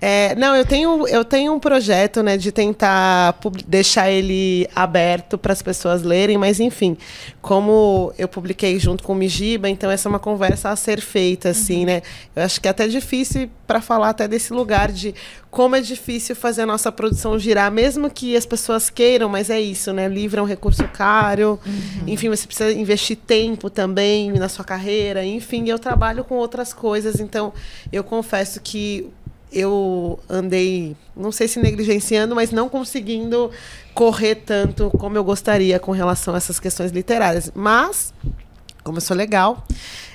[0.00, 3.38] É, não, eu tenho, eu tenho um projeto, né, de tentar
[3.68, 6.96] deixar ele aberto para as pessoas lerem, mas enfim,
[7.40, 11.50] como eu publiquei junto com o Mijiba, então essa é uma conversa a ser feita,
[11.50, 12.02] assim, né?
[12.34, 15.14] Eu acho que é até difícil para falar até desse lugar de
[15.52, 19.60] como é difícil fazer a nossa produção girar, mesmo que as pessoas queiram, mas é
[19.60, 20.08] isso, né?
[20.08, 21.60] Livro é um recurso caro,
[22.06, 27.20] enfim, você precisa investir tempo também na sua carreira, enfim, eu trabalho com outras coisas,
[27.20, 27.52] então
[27.92, 29.10] eu confesso que
[29.52, 33.50] eu andei, não sei se negligenciando, mas não conseguindo
[33.92, 37.52] correr tanto como eu gostaria com relação a essas questões literárias.
[37.54, 38.14] Mas,
[38.82, 39.66] como eu sou legal,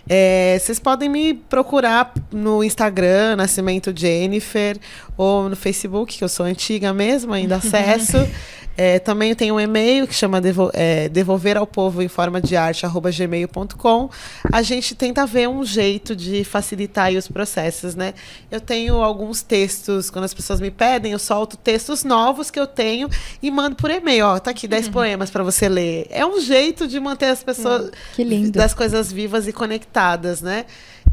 [0.09, 4.77] é, vocês podem me procurar no Instagram, Nascimento Jennifer,
[5.15, 8.17] ou no Facebook, que eu sou antiga mesmo, ainda acesso.
[8.77, 12.55] É, também tem um e-mail que chama devo, é, devolver ao povo em forma de
[12.55, 14.09] arte arroba gmail.com.
[14.53, 18.13] A gente tenta ver um jeito de facilitar os processos, né?
[18.51, 22.67] Eu tenho alguns textos, quando as pessoas me pedem, eu solto textos novos que eu
[22.67, 23.09] tenho
[23.41, 24.25] e mando por e-mail.
[24.27, 26.05] Ó, tá aqui 10 poemas para você ler.
[26.11, 28.51] É um jeito de manter as pessoas Que lindo.
[28.51, 30.65] das coisas vivas e conectadas, né?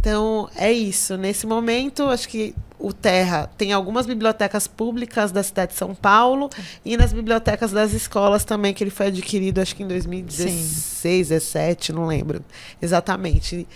[0.05, 1.17] Então, é isso.
[1.17, 6.51] Nesse momento, acho que o Terra tem algumas bibliotecas públicas da cidade de São Paulo
[6.85, 11.95] e nas bibliotecas das escolas também, que ele foi adquirido, acho que em 2016, 17,
[11.95, 12.45] não lembro
[12.83, 13.67] exatamente.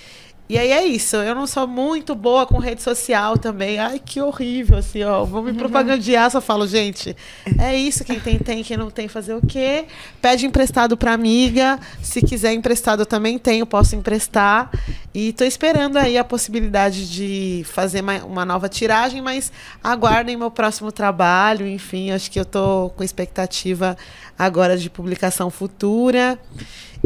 [0.49, 1.17] E aí é isso.
[1.17, 3.79] Eu não sou muito boa com rede social também.
[3.79, 5.23] Ai, que horrível, assim, ó.
[5.23, 7.15] Vou me propagandear, só falo, gente,
[7.59, 8.03] é isso.
[8.03, 8.63] Quem tem, tem.
[8.63, 9.85] Quem não tem, fazer o quê?
[10.23, 11.79] Pede emprestado pra amiga.
[12.03, 14.71] Se quiser emprestado, eu também tenho, posso emprestar.
[15.13, 19.53] E tô esperando aí a possibilidade de fazer ma- uma nova tiragem, mas
[19.85, 21.67] aguardem meu próximo trabalho.
[21.69, 23.99] Enfim, acho que eu tô com expectativa
[24.39, 26.39] agora de publicação futura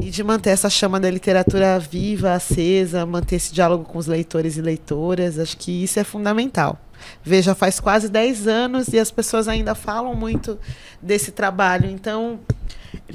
[0.00, 4.56] e de manter essa chama da literatura viva, acesa, manter esse diálogo com os leitores
[4.56, 5.38] e leitoras.
[5.38, 6.78] Acho que isso é fundamental.
[7.22, 10.58] Veja, faz quase 10 anos e as pessoas ainda falam muito
[11.00, 11.90] desse trabalho.
[11.90, 12.40] Então,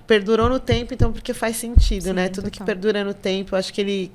[0.05, 2.29] perdurou no tempo, então porque faz sentido, Sim, né?
[2.29, 2.65] Tudo que total.
[2.65, 4.11] perdura no tempo, acho que ele,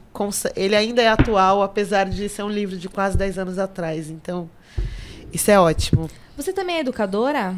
[0.55, 4.11] ele ainda é atual, apesar de ser um livro de quase 10 anos atrás.
[4.11, 4.49] Então,
[5.33, 6.09] isso é ótimo.
[6.37, 7.57] Você também é educadora?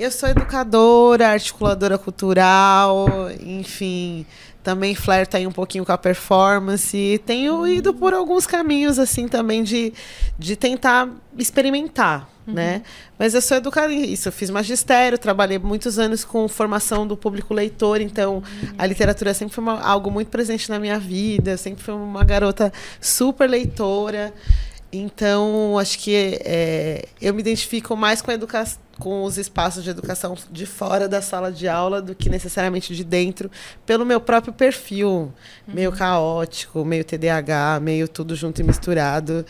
[0.00, 3.06] Eu sou educadora, articuladora cultural,
[3.44, 4.24] enfim,
[4.62, 6.96] também flerto aí um pouquinho com a performance.
[6.96, 9.92] E Tenho ido por alguns caminhos, assim, também de,
[10.38, 12.82] de tentar experimentar, né?
[13.18, 14.28] Mas eu sou educadora em isso.
[14.28, 18.42] Eu fiz magistério, trabalhei muitos anos com formação do público leitor, então
[18.78, 21.50] a literatura sempre foi uma- algo muito presente na minha vida.
[21.50, 24.32] Eu sempre fui uma garota super leitora.
[24.92, 29.90] Então, acho que é, eu me identifico mais com a educação com os espaços de
[29.90, 33.50] educação de fora da sala de aula do que necessariamente de dentro,
[33.86, 35.32] pelo meu próprio perfil,
[35.66, 39.44] meio caótico, meio TDAH, meio tudo junto e misturado.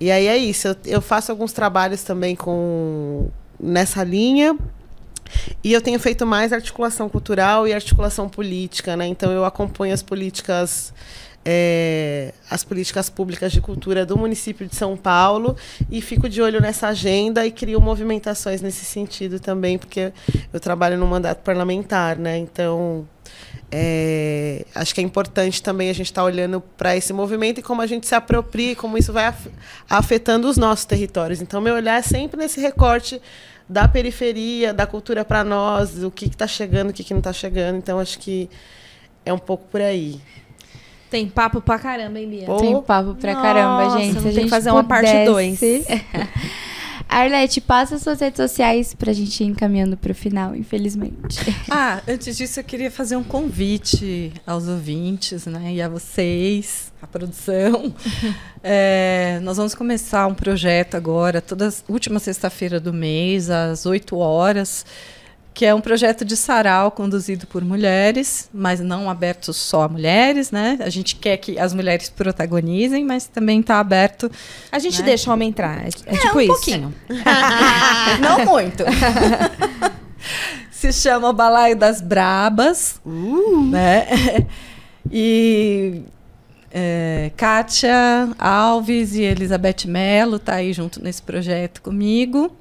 [0.00, 0.68] E aí é isso.
[0.68, 4.58] Eu, eu faço alguns trabalhos também com nessa linha.
[5.62, 9.06] E eu tenho feito mais articulação cultural e articulação política, né?
[9.06, 10.92] Então eu acompanho as políticas
[11.50, 15.56] é, as políticas públicas de cultura do município de São Paulo
[15.90, 20.12] e fico de olho nessa agenda e crio movimentações nesse sentido também, porque
[20.52, 22.36] eu trabalho no mandato parlamentar, né?
[22.36, 23.08] Então
[23.72, 27.62] é, acho que é importante também a gente estar tá olhando para esse movimento e
[27.62, 29.48] como a gente se apropria, como isso vai af
[29.88, 31.40] afetando os nossos territórios.
[31.40, 33.22] Então, meu olhar é sempre nesse recorte
[33.66, 37.32] da periferia, da cultura para nós, o que está chegando, o que, que não está
[37.32, 37.78] chegando.
[37.78, 38.50] Então, acho que
[39.24, 40.20] é um pouco por aí.
[41.10, 42.46] Tem papo pra caramba, hein, Bia?
[42.46, 42.58] Pô.
[42.58, 44.20] Tem papo pra Nossa, caramba, gente.
[44.20, 45.60] Se a gente que fazer uma parte 2.
[47.08, 51.38] Arlete, passa suas redes sociais pra gente ir encaminhando pro final, infelizmente.
[51.70, 55.72] Ah, antes disso eu queria fazer um convite aos ouvintes, né?
[55.72, 57.94] E a vocês, a produção.
[58.62, 64.84] é, nós vamos começar um projeto agora, toda última sexta-feira do mês, às 8 horas
[65.58, 70.52] que é um projeto de sarau conduzido por mulheres, mas não aberto só a mulheres,
[70.52, 70.78] né?
[70.80, 74.30] A gente quer que as mulheres protagonizem, mas também está aberto.
[74.70, 75.06] A gente né?
[75.06, 75.84] deixa o homem entrar.
[75.84, 76.52] É, é, tipo um isso.
[76.52, 76.94] pouquinho.
[78.22, 78.84] não muito.
[80.70, 83.64] Se chama o Balaio das Brabas, uh.
[83.68, 84.06] né?
[85.10, 86.02] E
[86.70, 92.56] é, Kátia Alves e Elizabeth Mello tá aí junto nesse projeto comigo.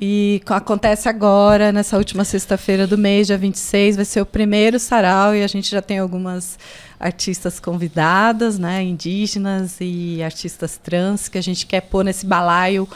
[0.00, 5.34] E acontece agora, nessa última sexta-feira do mês, dia 26, vai ser o primeiro sarau
[5.34, 6.56] e a gente já tem algumas
[7.00, 12.88] artistas convidadas, né, indígenas e artistas trans, que a gente quer pôr nesse balaio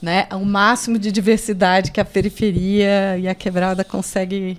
[0.00, 4.56] né, o máximo de diversidade que a periferia e a quebrada consegue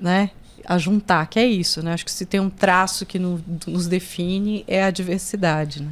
[0.00, 0.30] né,
[0.64, 1.82] ajuntar, que é isso.
[1.82, 1.92] Né?
[1.92, 5.82] Acho que se tem um traço que no, nos define é a diversidade.
[5.82, 5.90] Né?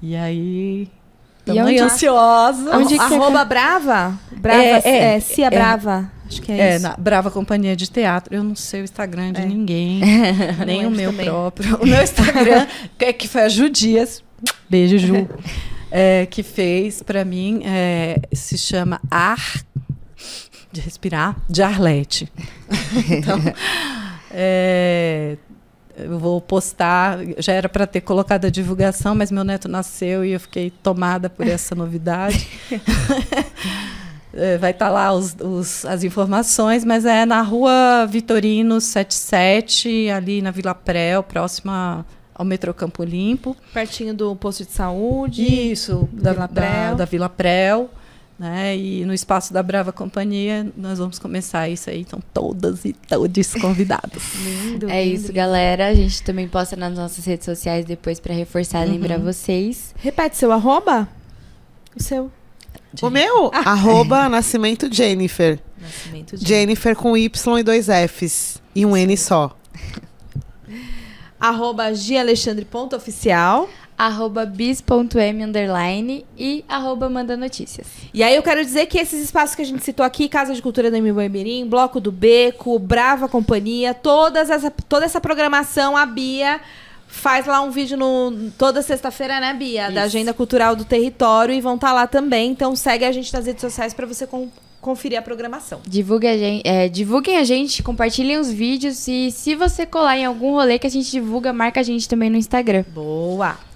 [0.00, 0.88] E aí
[1.84, 2.76] Ansiosa.
[2.76, 3.44] Onde que Arroba é?
[3.44, 4.18] Brava?
[4.32, 6.10] Brava, é, é, é Cia é, Brava.
[6.26, 6.82] Acho que é, é isso.
[6.82, 8.34] na Brava Companhia de Teatro.
[8.34, 9.46] Eu não sei o Instagram de é.
[9.46, 10.00] ninguém,
[10.66, 11.26] nem o meu também.
[11.26, 11.76] próprio.
[11.76, 12.66] O meu Instagram,
[12.98, 14.22] é que foi a Ju Dias,
[14.68, 15.28] beijo Ju,
[15.90, 19.62] é, que fez para mim, é, se chama Ar,
[20.70, 22.30] de respirar, de Arlete.
[23.08, 23.40] então,
[24.30, 25.38] é,
[25.98, 27.18] eu vou postar.
[27.38, 31.28] Já era para ter colocado a divulgação, mas meu neto nasceu e eu fiquei tomada
[31.28, 32.46] por essa novidade.
[34.30, 40.10] É, vai estar tá lá os, os, as informações, mas é na rua Vitorino 77,
[40.10, 43.56] ali na Vila Prel, próxima ao metrô Campo Limpo.
[43.74, 45.42] Pertinho do posto de saúde.
[45.42, 46.70] Isso, da Vila Prel.
[46.70, 47.90] Da, da Vila Prel.
[48.38, 48.76] Né?
[48.76, 53.54] E no espaço da Brava Companhia nós vamos começar isso aí, então todas e todos
[53.54, 54.22] convidados.
[54.44, 55.34] lindo, é lindo, isso, lindo.
[55.34, 55.88] galera.
[55.88, 58.92] A gente também posta nas nossas redes sociais depois para reforçar e uhum.
[58.92, 59.92] lembrar vocês.
[59.98, 61.08] Repete seu arroba?
[61.96, 62.30] O seu?
[63.02, 63.50] O meu?
[63.52, 63.72] Ah.
[63.72, 65.58] Arroba Nascimento Jennifer.
[65.76, 66.48] Nascimento Jennifer.
[66.48, 68.62] Jennifer com Y e dois Fs.
[68.74, 69.56] E um N só.
[71.40, 71.84] arroba
[72.96, 73.68] Oficial
[73.98, 77.88] arroba bis.m underline e arroba manda notícias.
[78.14, 80.62] E aí eu quero dizer que esses espaços que a gente citou aqui, Casa de
[80.62, 86.60] Cultura do Mirim, Bloco do Beco, Brava Companhia, todas essa, toda essa programação, a Bia
[87.08, 89.86] faz lá um vídeo no, toda sexta-feira, né, Bia?
[89.86, 89.94] Isso.
[89.94, 92.52] Da Agenda Cultural do Território e vão estar tá lá também.
[92.52, 94.48] Então segue a gente nas redes sociais para você com,
[94.80, 95.80] conferir a programação.
[95.84, 100.24] Divulgue a gente, é, divulguem a gente, compartilhem os vídeos e se você colar em
[100.24, 102.84] algum rolê que a gente divulga, marca a gente também no Instagram.
[102.94, 103.67] Boa!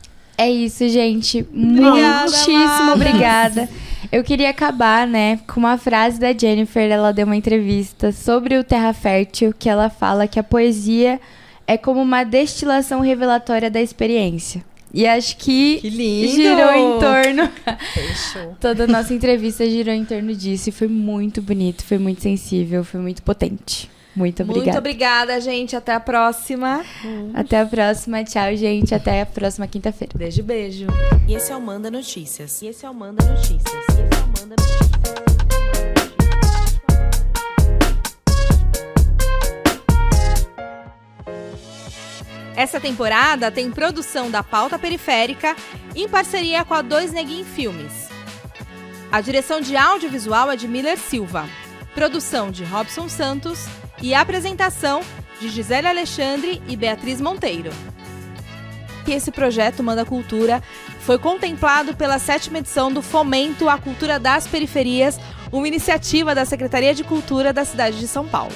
[0.42, 1.46] É isso, gente.
[1.54, 3.68] Obrigada, Muitíssimo obrigada.
[4.10, 6.90] Eu queria acabar, né, com uma frase da Jennifer.
[6.90, 11.20] Ela deu uma entrevista sobre o Terra Fértil, que ela fala que a poesia
[11.64, 14.64] é como uma destilação revelatória da experiência.
[14.92, 17.48] E acho que, que girou em torno.
[18.60, 20.70] Toda a nossa entrevista girou em torno disso.
[20.70, 23.88] E foi muito bonito, foi muito sensível, foi muito potente.
[24.14, 24.64] Muito obrigada.
[24.64, 25.74] Muito obrigada, gente.
[25.74, 26.84] Até a próxima.
[27.04, 27.30] Hum.
[27.34, 28.22] Até a próxima.
[28.24, 28.94] Tchau, gente.
[28.94, 30.12] Até a próxima quinta-feira.
[30.16, 30.86] Beijo, beijo.
[31.26, 32.60] E esse é o Manda Notícias.
[32.60, 33.62] E esse é o Manda Notícias.
[33.62, 34.82] E esse é o Manda Notícias.
[42.54, 45.56] Essa temporada tem produção da Pauta Periférica
[45.96, 48.08] em parceria com a Dois Neguin Filmes.
[49.10, 51.48] A direção de audiovisual é de Miller Silva.
[51.94, 53.66] Produção de Robson Santos
[54.02, 55.00] e apresentação
[55.40, 57.70] de Gisele Alexandre e Beatriz Monteiro.
[59.06, 60.62] Esse projeto Manda Cultura
[61.00, 65.18] foi contemplado pela sétima edição do Fomento à Cultura das Periferias,
[65.50, 68.52] uma iniciativa da Secretaria de Cultura da cidade de São Paulo.